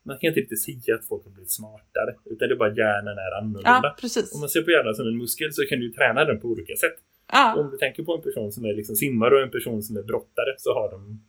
[0.07, 3.19] man kan inte riktigt säga att folk har blivit smartare utan det är bara hjärnan
[3.19, 3.81] är annorlunda.
[3.83, 4.35] Ja, precis.
[4.35, 6.77] Om man ser på hjärnan som en muskel så kan du träna den på olika
[6.77, 6.97] sätt.
[7.33, 7.55] Ja.
[7.61, 10.03] Om du tänker på en person som är liksom simmare och en person som är
[10.03, 11.25] brottare så har de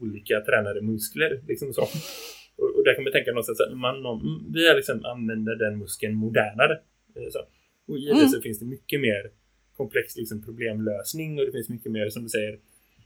[0.00, 1.42] olika tränade muskler.
[1.48, 1.88] Liksom så.
[2.58, 6.14] Och, och där kan man tänka någonstans att man, någon, vi liksom använder den muskeln
[6.14, 6.74] modernare.
[7.14, 7.40] Eh, så.
[7.88, 8.28] Och i det mm.
[8.28, 9.30] så finns det mycket mer
[9.76, 12.58] komplex liksom, problemlösning och det finns mycket mer som du säger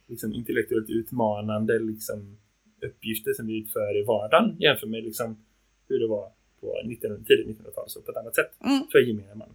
[0.09, 2.39] liksom, intellektuellt utmanande liksom,
[2.83, 5.45] uppgifter som vi utför i vardagen jämfört med liksom,
[5.89, 8.83] hur det var på 19, tidigt 1900-tal så på ett annat sätt mm.
[8.93, 9.55] för gemene man.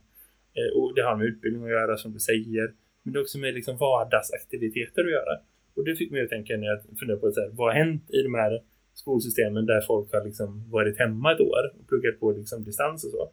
[0.58, 3.38] Eh, och det har med utbildning att göra som du säger men det har också
[3.38, 5.40] med liksom, vardagsaktiviteter att göra.
[5.76, 8.04] Och det fick mig att tänka när jag funderade på så här, vad har hänt
[8.10, 8.64] i de här
[9.02, 13.12] skolsystemen där folk har liksom varit hemma ett år och pluggat på liksom distans och
[13.12, 13.32] så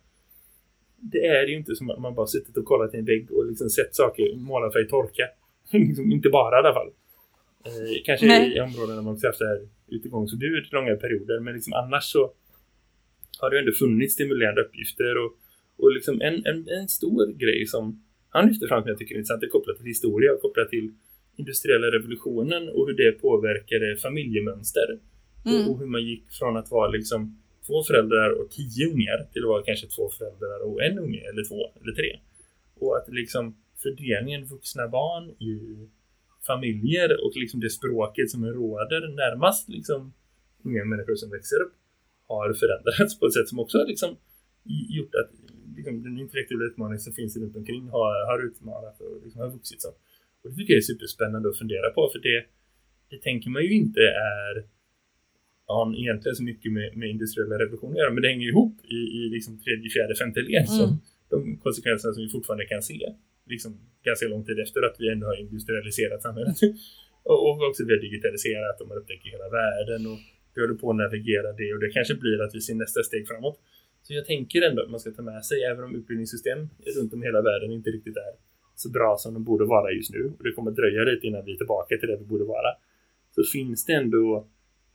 [1.12, 3.46] det är ju inte som att man bara suttit och kollat i en vägg och
[3.46, 5.26] liksom sett saker målarfärg torka.
[5.70, 6.90] liksom, inte bara i alla fall.
[7.66, 8.56] Eh, kanske Nej.
[8.56, 9.40] i områden där man också haft
[9.88, 11.40] utegångsförbud långa perioder.
[11.40, 12.32] Men liksom annars så
[13.40, 15.16] har det ändå funnits stimulerande uppgifter.
[15.22, 15.32] Och,
[15.76, 19.18] och liksom en, en, en stor grej som han lyfter fram som jag tycker är
[19.18, 20.92] intressant är kopplat till historia och kopplat till
[21.36, 24.98] industriella revolutionen och hur det påverkade familjemönster.
[25.44, 25.70] Mm.
[25.70, 29.48] Och, hur man gick från att vara liksom två föräldrar och tio ungar till att
[29.48, 32.18] vara kanske två föräldrar och en unge eller två eller tre.
[32.74, 35.88] Och att liksom fördelningen vuxna barn i
[36.46, 40.12] familjer och liksom det språket som råder närmast liksom
[40.64, 41.74] unga människor som växer upp
[42.26, 44.16] har förändrats på ett sätt som också har liksom
[44.88, 45.30] gjort att
[45.76, 49.82] liksom, den intellektuella utmaning som finns runt omkring har, har utmanat och liksom har vuxit
[49.82, 49.88] så.
[50.42, 52.44] Och det tycker jag är superspännande att fundera på för det,
[53.10, 54.64] det tänker man ju inte är
[55.66, 59.00] har egentligen så mycket med, med industriella revolutionen att göra, men det hänger ihop i,
[59.18, 60.66] i liksom tredje, fjärde, femte led.
[60.80, 60.96] Mm.
[61.30, 63.00] de konsekvenserna som vi fortfarande kan se
[63.46, 63.70] liksom
[64.04, 66.56] ganska lång tid efter att vi ändå har industrialiserat samhället.
[67.30, 70.18] och, och också vi har digitaliserat och man upptäcker hela världen och
[70.54, 73.28] vi håller på att navigera det och det kanske blir att vi ser nästa steg
[73.28, 73.58] framåt.
[74.02, 76.58] Så jag tänker ändå att man ska ta med sig, även om utbildningssystem
[76.96, 78.34] runt om hela världen inte riktigt är
[78.74, 81.52] så bra som de borde vara just nu och det kommer dröja lite innan vi
[81.52, 82.70] är tillbaka till det vi borde vara.
[83.34, 84.48] Så finns det ändå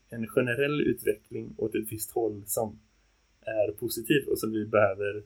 [0.09, 2.79] en generell utveckling åt ett visst håll som
[3.41, 5.23] är positiv och som vi behöver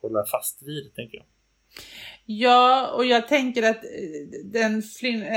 [0.00, 1.26] hålla fast vid, tänker jag.
[2.28, 4.82] Ja, och jag tänker att eh, den,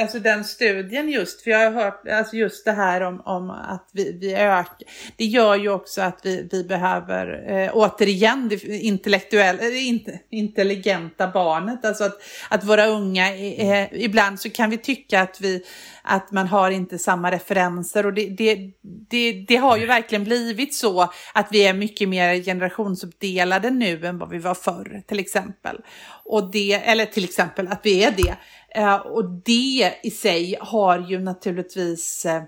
[0.02, 3.90] alltså den studien just, för jag har hört alltså just det här om, om att
[3.94, 9.62] vi, vi ökar, det gör ju också att vi, vi behöver eh, återigen det intellektuella,
[9.62, 12.18] eh, intelligenta barnet, alltså att,
[12.50, 15.64] att våra unga, eh, ibland så kan vi tycka att vi
[16.10, 18.72] att man har inte samma referenser och det, det,
[19.10, 21.02] det, det har ju verkligen blivit så
[21.34, 25.78] att vi är mycket mer generationsuppdelade nu än vad vi var förr till exempel.
[26.26, 28.38] Och det, eller till exempel att vi är det.
[28.76, 32.44] Eh, och det i sig har ju naturligtvis eh,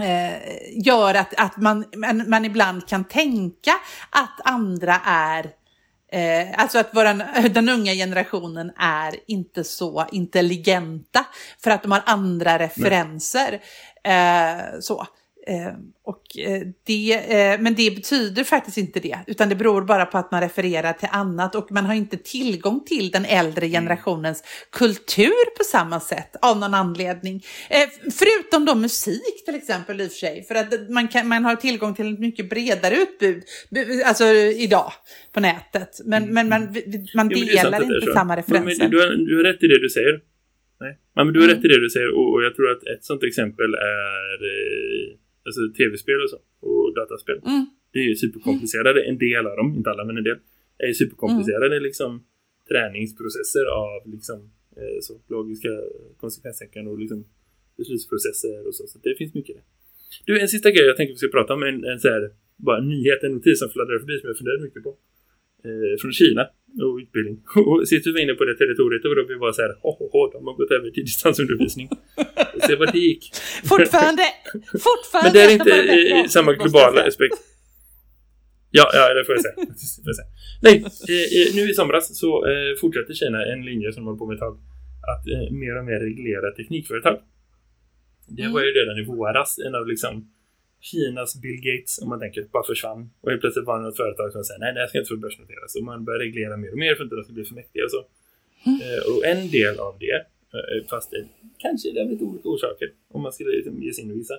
[0.00, 0.36] eh
[0.84, 3.72] gör att, att man, man, man ibland kan tänka
[4.10, 5.50] att andra är
[6.12, 11.26] Eh, alltså att våran, den unga generationen är inte så intelligenta
[11.62, 13.60] för att de har andra referenser.
[14.04, 15.06] Eh, så.
[15.48, 15.72] Eh,
[16.04, 20.18] och, eh, det, eh, men det betyder faktiskt inte det, utan det beror bara på
[20.18, 23.72] att man refererar till annat och man har inte tillgång till den äldre Mm.
[23.72, 27.42] generationens kultur på samma sätt av någon anledning.
[27.70, 31.44] Eh, förutom då musik till exempel i och för sig, för att man, kan, man
[31.44, 34.24] har tillgång till ett mycket bredare utbud bu- alltså,
[34.66, 34.92] idag
[35.32, 35.90] på nätet.
[36.04, 37.38] Men, men man, vi- man Mm.
[37.38, 38.82] Jo, sant delar inte samma referenser.
[38.82, 40.20] men, du, har, du har rätt i det du säger.
[40.80, 40.98] Nej.
[41.14, 41.56] Ja, men du har Mm.
[41.56, 45.16] rätt i det du säger och, och jag tror att ett sånt exempel är eh,
[45.48, 46.38] alltså tv-spel och så.
[46.68, 47.38] Och dataspel.
[47.52, 47.64] Mm.
[47.92, 48.98] Det är ju superkomplicerade.
[49.10, 50.38] En del av dem, inte alla men en del,
[50.78, 51.82] är ju superkomplicerade Mm.
[51.88, 52.10] liksom
[52.70, 54.38] träningsprocesser av liksom
[54.78, 55.72] eh, så, logiska
[56.22, 57.24] konsekvenstänkande och liksom
[57.78, 58.86] beslutsprocesser och så.
[58.86, 59.64] Så det finns mycket där.
[60.26, 61.62] Du, en sista grej jag tänker vi ska prata om.
[61.62, 64.60] En, en så här, bara en nyhet, en notis som fladdrar förbi som jag funderar
[64.66, 64.92] mycket på.
[65.64, 66.44] Eh, från Kina
[66.84, 67.36] och utbildning.
[67.66, 69.90] Och sist vi var inne på det territoriet och då vi var så här, ho,
[69.98, 71.88] ho, ho, de har gått över till distansundervisning.
[72.66, 73.34] Se vad det gick.
[73.64, 74.22] Fortfarande,
[74.86, 75.24] fortfarande.
[75.24, 77.34] Men det är inte i, samma globala aspekt.
[78.70, 79.54] Ja, ja, det får jag säga.
[79.56, 80.28] Får jag säga.
[80.62, 80.76] Nej,
[81.08, 84.34] eh, eh, nu i somras så eh, fortsätter Kina en linje som håller på med
[84.34, 84.54] ett tag.
[85.12, 87.18] Att eh, mer och mer reglera teknikföretag.
[88.28, 88.52] Det Mm.
[88.54, 90.30] var ju redan i våras en av liksom
[90.80, 93.10] Kinas Bill Gates, om man tänker, bara försvann.
[93.20, 95.16] Och helt plötsligt var det något företag som säger nej, det här ska inte få
[95.16, 95.74] börsnoteras.
[95.78, 97.84] Och man börjar reglera mer och mer för att inte de ska bli för mäktiga
[97.84, 98.02] och så.
[98.84, 100.18] Eh, och en del av det,
[100.90, 104.10] fast det kanske är av lite olika orsaker, om man skulle liksom ge sig in
[104.10, 104.34] och visa,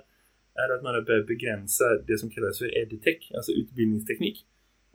[0.56, 4.46] är att man har börjat begränsa det som kallas för edtech, alltså utbildningsteknik.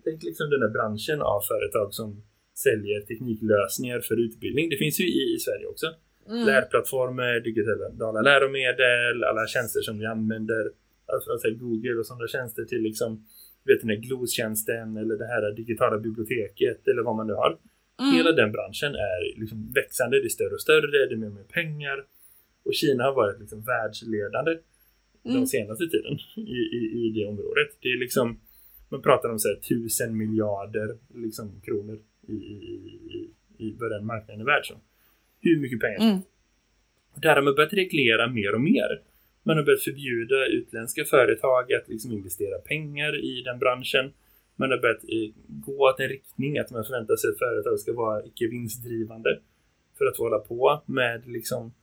[0.04, 2.22] Tänk liksom den här branschen av företag som
[2.54, 4.68] säljer tekniklösningar för utbildning.
[4.70, 5.86] Det finns ju i, i Sverige också.
[6.28, 6.46] Mm.
[6.46, 10.70] Lärplattformar, digitala läromedel, alla tjänster som vi använder,
[11.06, 13.26] alltså, alltså Google och sådana tjänster till liksom,
[13.64, 17.58] vet ni, GLOS-tjänsten eller det här digitala biblioteket eller vad man nu har.
[18.00, 18.14] Mm.
[18.16, 21.32] Hela den branschen är liksom växande, det är större och större, det är mer och
[21.32, 22.04] mer pengar.
[22.64, 24.58] Och Kina har varit liksom världsledande
[25.26, 25.36] Mm.
[25.36, 27.68] den senaste tiden i, i, i det området.
[27.80, 28.40] Det är liksom,
[28.88, 32.64] man pratar om så här, tusen miljarder liksom, kronor i, i,
[33.10, 34.64] i, i vad den marknaden är värd.
[35.40, 36.18] Hur mycket pengar Mm.
[37.14, 39.02] där har man börjat reglera mer och mer.
[39.42, 44.12] Man har börjat förbjuda utländska företag att liksom investera pengar i den branschen.
[44.56, 45.02] Man har börjat
[45.48, 49.40] gå åt en riktning att man förväntar sig att företag ska vara icke vinstdrivande
[49.98, 51.74] för att hålla på med liksom,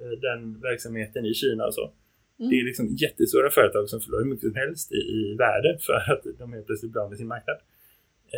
[0.00, 1.92] eh, den verksamheten i Kina och så.
[2.38, 2.50] Mm.
[2.50, 6.12] Det är liksom jättestora företag som förlorar hur mycket som helst i, i värde för
[6.12, 7.56] att de helt plötsligt blir av med sin marknad.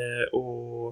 [0.01, 0.89] Eh, och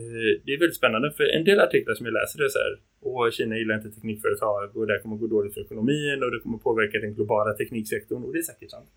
[0.00, 2.80] eh, det är väldigt spännande för en del artiklar som jag läser är så här
[3.00, 6.40] och Kina gillar inte teknikföretag och det här kommer gå dåligt för ekonomin och det
[6.40, 8.88] kommer påverka den globala tekniksektorn och det är säkert sant.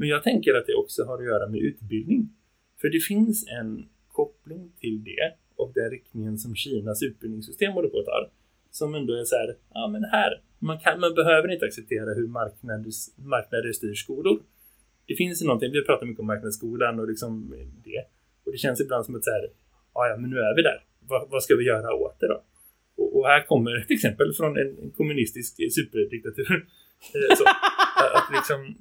[0.00, 2.28] Men jag tänker att det också har att göra med utbildning.
[2.80, 7.98] För det finns en koppling till det och den riktningen som Kinas utbildningssystem håller på
[7.98, 8.30] att ta.
[8.70, 12.28] Som ändå är så här, ja men här, man, kan, man behöver inte acceptera hur
[12.28, 14.42] marknader, marknader styr skolor.
[15.06, 18.04] Det finns ju någonting, vi pratar mycket om marknadsskolan och liksom det.
[18.44, 19.48] Och det känns ibland som att så här,
[19.94, 20.84] ja men nu är vi där.
[21.00, 22.42] Vad, vad ska vi göra åt det då?
[22.96, 26.66] Och, och här kommer ett exempel från en, en kommunistisk superdiktatur.
[27.14, 27.44] Eh, så,
[28.16, 28.76] att liksom...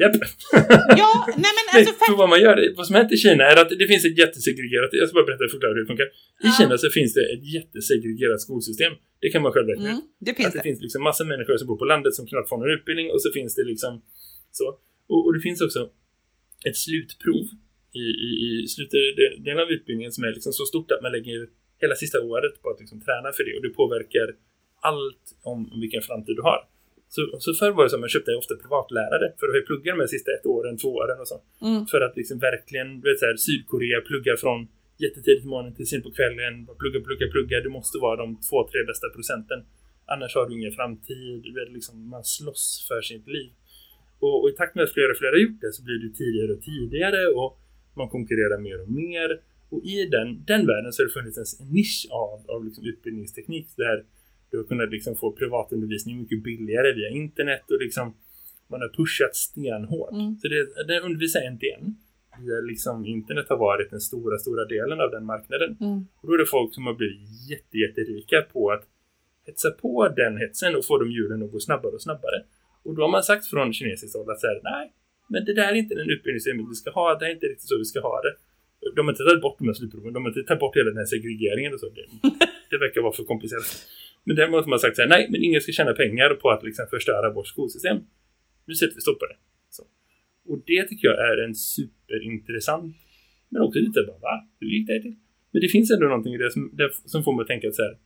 [0.00, 0.14] Japp.
[1.02, 1.10] Ja,
[1.44, 3.86] nej men alltså för vad man gör, vad som hänt i Kina är att det
[3.92, 6.04] finns ett jättesegregerat, jag ska bara berätta förklara hur det funkar.
[6.04, 6.10] I
[6.48, 6.50] Ja.
[6.58, 8.92] Kina så finns det ett jättesegregerat skolsystem.
[9.20, 9.88] Det kan man själv räkna.
[9.90, 10.62] Mm, det Att finns det det.
[10.68, 13.28] finns liksom massa människor som bor på landet som knappt får någon utbildning och så
[13.38, 13.92] finns det liksom
[14.58, 14.66] så.
[15.12, 15.80] Och, och det finns också
[16.68, 17.44] ett slutprov
[18.02, 18.30] i, i,
[18.64, 21.38] i slutdelen av utbildningen som är liksom så stort att man lägger
[21.82, 24.28] hela sista året på att liksom träna för det och det påverkar
[24.90, 26.60] allt om vilken framtid du har.
[27.14, 30.00] Så, så förr var det så att man köpte ofta privatlärare för att plugga de
[30.00, 31.38] här sista ett åren, två åren och så.
[31.68, 31.86] Mm.
[31.92, 34.58] För att liksom verkligen, du vet så här, Sydkorea pluggar från
[35.04, 36.54] jättetidigt på morgonen till sent på kvällen.
[36.80, 37.56] Plugga, plugga, plugga.
[37.66, 39.60] Du måste vara de två, tre bästa procenten.
[40.12, 41.42] Annars har du ingen framtid.
[41.46, 43.50] Du vet, liksom, man slåss för sitt liv.
[44.24, 46.10] Och, och i takt med att fler och fler har gjort det så blir det
[46.20, 47.50] tidigare och tidigare och
[48.00, 49.30] man konkurrerar mer och mer.
[49.72, 53.66] Och i den, den världen så har det funnits en nisch av, av liksom utbildningsteknik
[53.76, 53.98] där
[54.52, 58.14] du har kunnat liksom få privatundervisning mycket billigare via internet och liksom
[58.70, 60.12] man har pushat stenhårt.
[60.12, 60.36] Mm.
[60.40, 61.58] Så det, den undervisar en.
[62.40, 65.76] Via liksom internet har varit den stora, stora delen av den marknaden.
[65.80, 65.98] Mm.
[66.20, 68.84] Och då är det folk som har blivit jätte, jätterika på att
[69.46, 72.38] hetsa på den hetsen och få de hjulen att gå snabbare och snabbare.
[72.84, 74.92] Och då har man sagt från kinesiskt håll att så här, nej,
[75.28, 77.78] men det där är inte den utbildningssystemet vi ska ha, det är inte riktigt så
[77.78, 78.34] vi ska ha det.
[78.96, 80.98] De har inte tagit bort de här slutproven, de har inte tagit bort hela den
[80.98, 81.86] här segregeringen och så.
[82.72, 83.68] Det, verkar vara för komplicerat.
[84.24, 86.62] Men däremot har man sagt så här, nej, men ingen ska tjäna pengar på att
[86.62, 87.98] liksom förstöra vårt skolsystem.
[88.66, 89.36] Nu sätter vi stopp på det.
[89.70, 89.82] Så.
[90.50, 92.96] Och det tycker jag är en superintressant,
[93.48, 94.34] men också lite bara, va?
[94.60, 95.16] Hur gick det till?
[95.52, 97.82] Men det finns ändå någonting i det som, det, som får mig att tänka så
[97.82, 97.96] här,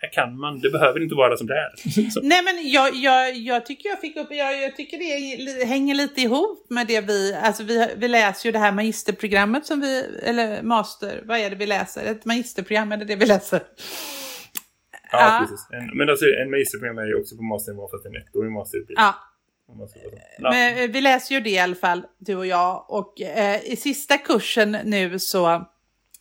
[0.00, 2.10] här kan man, det behöver inte vara som det är.
[2.10, 2.20] Så.
[2.22, 6.20] Nej men jag, jag, jag tycker jag fick upp, jag, jag tycker det hänger lite
[6.20, 10.62] ihop med det vi, alltså vi, vi läser ju det här magisterprogrammet som vi, eller
[10.62, 12.04] master, vad är det vi läser?
[12.04, 13.60] Ett magisterprogram är det det vi läser?
[15.12, 15.46] Ja, Ja.
[15.48, 15.66] precis.
[15.72, 19.04] En, men alltså en magisterprogram är ju också på masternivå fast en ettårig masterutbildning.
[19.04, 19.14] Ja.
[20.38, 20.50] Ja.
[20.50, 22.84] men eh, vi läser ju det i alla fall, du och jag.
[22.90, 25.66] Och eh, i sista kursen nu så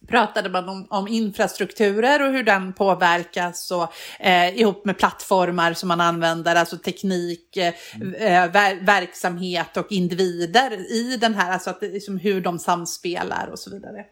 [0.07, 5.87] pratade man om, om infrastrukturer och hur den påverkas och eh, ihop med plattformar som
[5.87, 7.73] man använder, alltså teknik, eh,
[8.19, 13.59] eh ver verksamhet och individer i den här, alltså att, liksom hur de samspelar och
[13.59, 14.05] så vidare.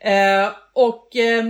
[0.00, 1.44] Eh, och eh,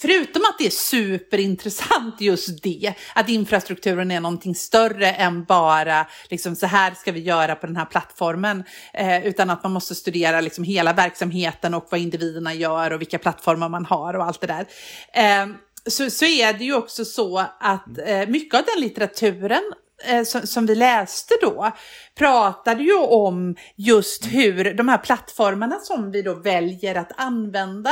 [0.00, 6.56] Förutom att det är superintressant just det, att infrastrukturen är någonting större än bara liksom
[6.56, 8.64] så här ska vi göra på den här plattformen,
[8.94, 13.18] eh, utan att man måste studera liksom hela verksamheten och vad individerna gör och vilka
[13.18, 14.66] plattformar man har och allt det där.
[15.12, 15.46] Eh,
[15.86, 19.62] så, så är det ju också så att eh, mycket av den litteraturen
[20.06, 21.72] eh, som, som vi läste då
[22.18, 27.90] pratade ju om just hur de här plattformarna som vi då väljer att använda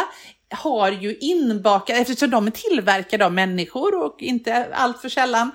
[0.52, 5.50] har ju inbakat, eftersom de är tillverkade av människor och inte allt för sällan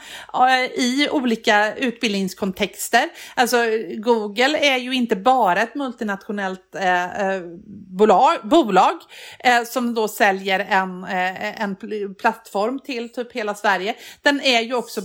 [0.76, 3.10] i olika utbildningskontexter.
[3.36, 3.58] Alltså
[3.98, 7.42] Google är ju inte bara ett multinationellt eh, eh
[7.98, 8.96] bolag, bolag
[9.40, 11.76] eh, som då säljer en, eh, en
[12.16, 13.96] plattform till typ hela Sverige.
[14.22, 15.02] Den är ju också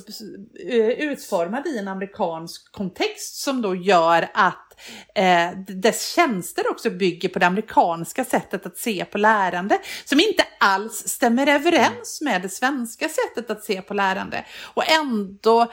[0.68, 4.71] eh, utformad i en amerikansk kontext som då gör att
[5.14, 10.44] eh, dess tjänster också bygger på det amerikanska sättet att se på lärande som inte
[10.60, 14.44] alls stämmer överens med det svenska sättet att se på lärande.
[14.74, 15.72] Och ändå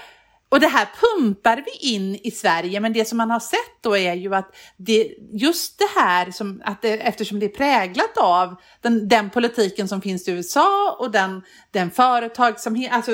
[0.49, 3.97] och det här pumpar vi in i Sverige, men det som man har sett då
[3.97, 8.55] är ju att det, just det här, som, att det, eftersom det är präglat av
[8.81, 11.41] den, den politiken som finns i USA och den,
[11.71, 13.11] den företagsamhet, alltså,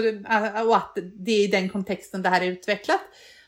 [0.67, 3.01] och att det är i den kontexten det här är utvecklat,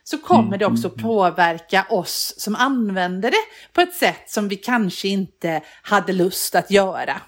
[0.10, 5.08] så kommer det också påverka oss som använder det på ett sätt som vi kanske
[5.08, 7.22] inte hade lust att göra.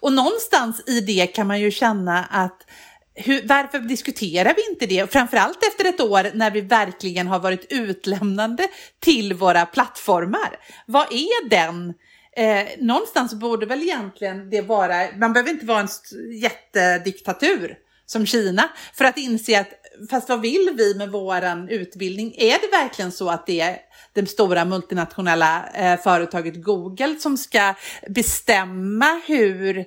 [0.00, 2.66] Och någonstans i det kan man ju känna att
[3.14, 5.12] hur, varför diskuterar vi inte det?
[5.12, 8.68] Framförallt efter ett år när vi verkligen har varit utlämnande
[9.00, 10.56] till våra plattformar.
[10.86, 11.94] Vad är den?
[12.36, 15.88] Eh, någonstans borde väl egentligen det vara, man behöver inte vara en
[16.42, 19.68] jättediktatur som Kina för att inse att
[20.10, 22.34] fast vad vill vi med våran utbildning?
[22.36, 23.78] Är det verkligen så att det är
[24.12, 27.74] det stora multinationella eh, företaget Google som ska
[28.08, 29.84] bestämma hur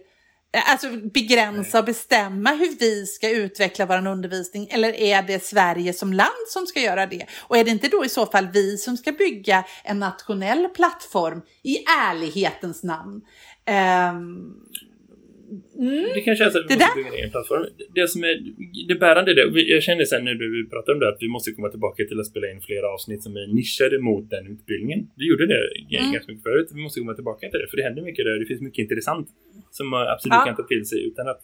[0.53, 6.13] Alltså begränsa och bestämma hur vi ska utveckla vår undervisning eller är det Sverige som
[6.13, 7.25] land som ska göra det?
[7.39, 11.41] Och är det inte då i så fall vi som ska bygga en nationell plattform
[11.63, 11.77] i
[12.09, 13.21] ärlighetens namn?
[13.65, 14.53] Ehm,
[15.79, 16.03] mm.
[16.15, 17.65] Det kanske är så att vi Det måste där- bygga en egen plattform.
[17.95, 18.35] Det som är
[18.87, 21.51] det bärande är det, jag känner sen när du pratar om det, att vi måste
[21.51, 24.99] komma tillbaka till att spela in flera avsnitt som är nischade mot den utbildningen.
[25.17, 25.61] Vi gjorde det
[25.99, 26.11] Mm.
[26.13, 28.45] ganska mycket förut, vi måste komma tillbaka till det, för det händer mycket där, det
[28.45, 29.27] finns mycket intressant
[29.71, 30.45] som man absolut Ja.
[30.45, 31.41] kan ta till sig utan att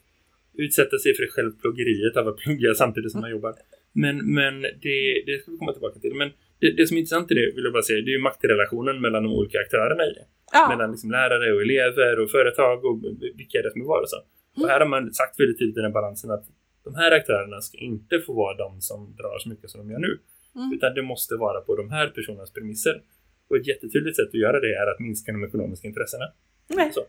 [0.58, 3.53] utsätta sig för det självplågeriet av att plugga samtidigt som man jobbar.
[3.93, 6.14] Men, men det, det ska vi komma tillbaka till.
[6.14, 6.30] Men
[6.60, 9.01] det, det som är intressant i det, vill jag bara säga, det är ju maktrelationen
[9.01, 12.99] mellan de olika aktörerna i det Ja, mellan liksom lärare och elever och företag och
[13.36, 14.18] vilka är det som är vad och så.
[14.62, 16.45] Och här har man sagt väldigt tydligt i den balansen att
[16.84, 19.99] de här aktörerna ska inte få vara de som drar så mycket som de gör
[19.99, 20.20] nu.
[20.55, 20.74] Mm.
[20.74, 23.01] Utan det måste vara på de här personernas premisser.
[23.49, 26.26] Och ett jättetydligt sätt att göra det är att minska de ekonomiska intressena.
[26.68, 26.91] Nej.
[26.93, 27.01] Så.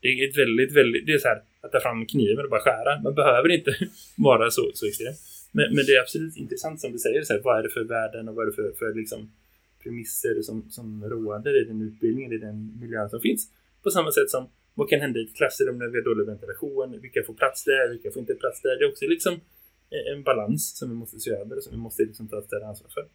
[0.00, 2.60] Det är ett väldigt, väldigt, det är så här att ta fram kniven och bara
[2.60, 3.00] skära.
[3.02, 3.74] Man behöver inte
[4.16, 5.14] vara så, så extrem.
[5.52, 7.84] Men, men det är absolut intressant som du säger, så här, vad är det för
[7.84, 9.30] värden och vad är det för, för liksom,
[9.82, 13.48] premisser som, som råder i den utbildningen, i den miljön som finns.
[13.82, 17.00] På samma sätt som vad kan hända i ett klassrum när vi har dålig ventilation?
[17.00, 17.88] Vilka får plats där?
[17.88, 18.78] Vilka får inte plats där?
[18.78, 19.34] Det är också liksom
[20.14, 22.66] en balans som vi måste se över och som vi måste liksom ta ett större
[22.66, 23.06] ansvar för.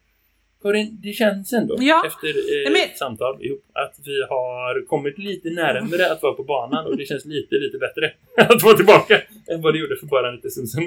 [0.62, 2.04] Karin, det känns ändå Ja.
[2.06, 6.86] efter eh, men- samtal ihop att vi har kommit lite närmare att vara på banan
[6.86, 8.12] och det känns lite, lite bättre
[8.54, 10.82] att vara tillbaka än vad det gjorde för bara en liten stund sedan.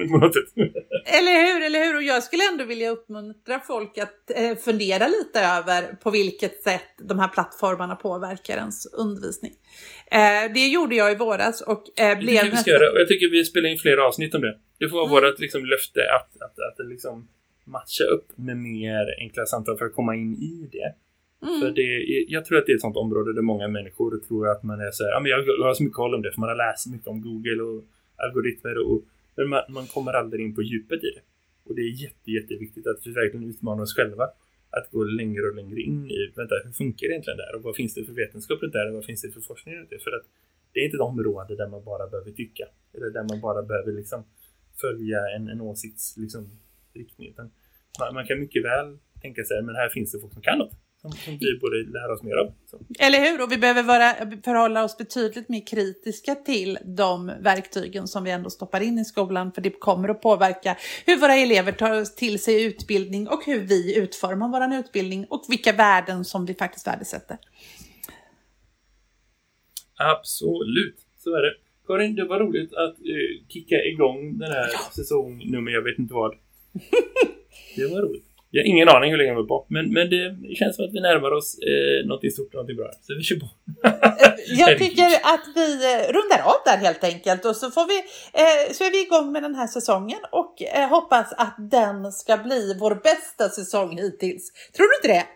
[1.04, 1.96] Eller hur, eller hur?
[1.96, 6.82] Och jag skulle ändå vilja uppmuntra folk att eh, fundera lite över på vilket sätt
[7.08, 9.52] de här plattformarna påverkar ens undervisning.
[10.10, 13.00] Eh, det gjorde jag i våras och eh, Det blev jag vi ska göra och
[13.00, 14.56] jag tycker vi spelar in flera avsnitt om det.
[14.78, 17.28] Det får vara vårt liksom, löfte att, att, att, liksom
[17.64, 20.94] matcha upp med mer enkla samtal för att komma in i det.
[21.40, 21.74] För Mm.
[21.74, 24.80] det, jag tror att det är ett sånt område där många människor tror att man
[24.80, 26.48] är så här, ja men jag, jag har så mycket koll om det för man
[26.48, 27.84] har läst mycket om Google och
[28.16, 29.02] algoritmer och
[29.36, 31.22] men man, man kommer aldrig in på djupet i det.
[31.64, 34.24] Och det är jätte, jätteviktigt att vi verkligen utmanar oss själva
[34.70, 37.54] att gå längre och längre in i, vänta, hur funkar det egentligen där?
[37.56, 38.88] Och vad finns det för vetenskap runt där?
[38.88, 39.98] Och vad finns det för forskning runt det?
[39.98, 40.26] För att
[40.72, 42.64] det är inte ett område där man bara behöver tycka.
[42.94, 44.24] Eller där man bara behöver liksom
[44.80, 46.50] följa en, en åsikts liksom,
[46.94, 47.28] riktning.
[47.30, 47.50] Utan
[48.14, 50.72] man, kan mycket väl tänka sig, men här finns det folk som kan något.
[51.02, 52.52] Som, som vi borde lära oss mer av.
[52.66, 52.80] Så.
[52.98, 53.42] Eller hur?
[53.42, 54.14] Och vi behöver vara,
[54.44, 59.52] förhålla oss betydligt mer kritiska till de verktygen som vi ändå stoppar in i skolan.
[59.52, 60.76] För det kommer att påverka
[61.06, 65.72] hur våra elever tar till sig utbildning och hur vi utformar vår utbildning och vilka
[65.72, 67.38] värden som vi faktiskt värdesätter.
[69.94, 71.54] Absolut, så är det.
[71.86, 76.14] Karin, det var roligt att uh, kicka igång den här säsong nummer jag vet inte
[76.14, 76.34] vad.
[77.76, 78.24] Det var roligt.
[78.54, 80.94] Jag har ingen aning hur länge vi är på, men, men det känns som att
[80.94, 82.90] vi närmar oss eh, något stort och något bra.
[83.02, 83.48] Så vi kör på.
[84.62, 87.98] jag tycker att vi eh, rundar av där helt enkelt och så, får vi,
[88.42, 92.36] eh, så är vi igång med den här säsongen och eh, hoppas att den ska
[92.36, 94.44] bli vår bästa säsong hittills.
[94.76, 95.26] Tror du inte det?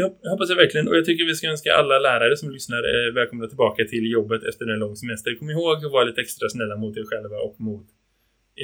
[0.00, 0.88] Ja, jag hoppas jag verkligen.
[0.88, 4.42] Och jag tycker vi ska önska alla lärare som lyssnar eh, välkomna tillbaka till jobbet
[4.50, 5.38] efter en lång semester.
[5.38, 7.86] Kom ihåg att vara lite extra snälla mot er själva och mot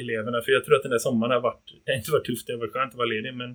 [0.01, 0.41] eleverna.
[0.41, 2.53] För jag tror att den där sommaren har varit, det har inte varit tufft, det
[2.53, 3.33] har varit skönt att vara ledig.
[3.41, 3.49] Men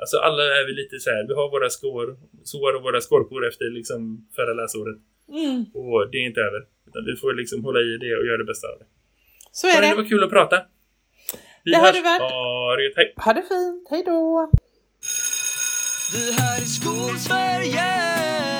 [0.00, 2.06] alltså alla är vi lite så här, vi har våra skår,
[2.44, 4.98] sår och våra skorpor efter liksom förra läsåret.
[5.28, 5.64] Mm.
[5.74, 6.60] Och det är inte över.
[6.88, 8.86] Utan vi får liksom hålla i det och göra det bästa av det.
[9.52, 9.88] Så är det.
[9.88, 10.56] Det var kul att prata.
[11.64, 12.96] Vi det har det varit.
[12.96, 13.14] Hej.
[13.16, 13.86] Ha det fint.
[13.90, 14.50] Hej då.
[16.12, 18.53] Det här är Skolsverige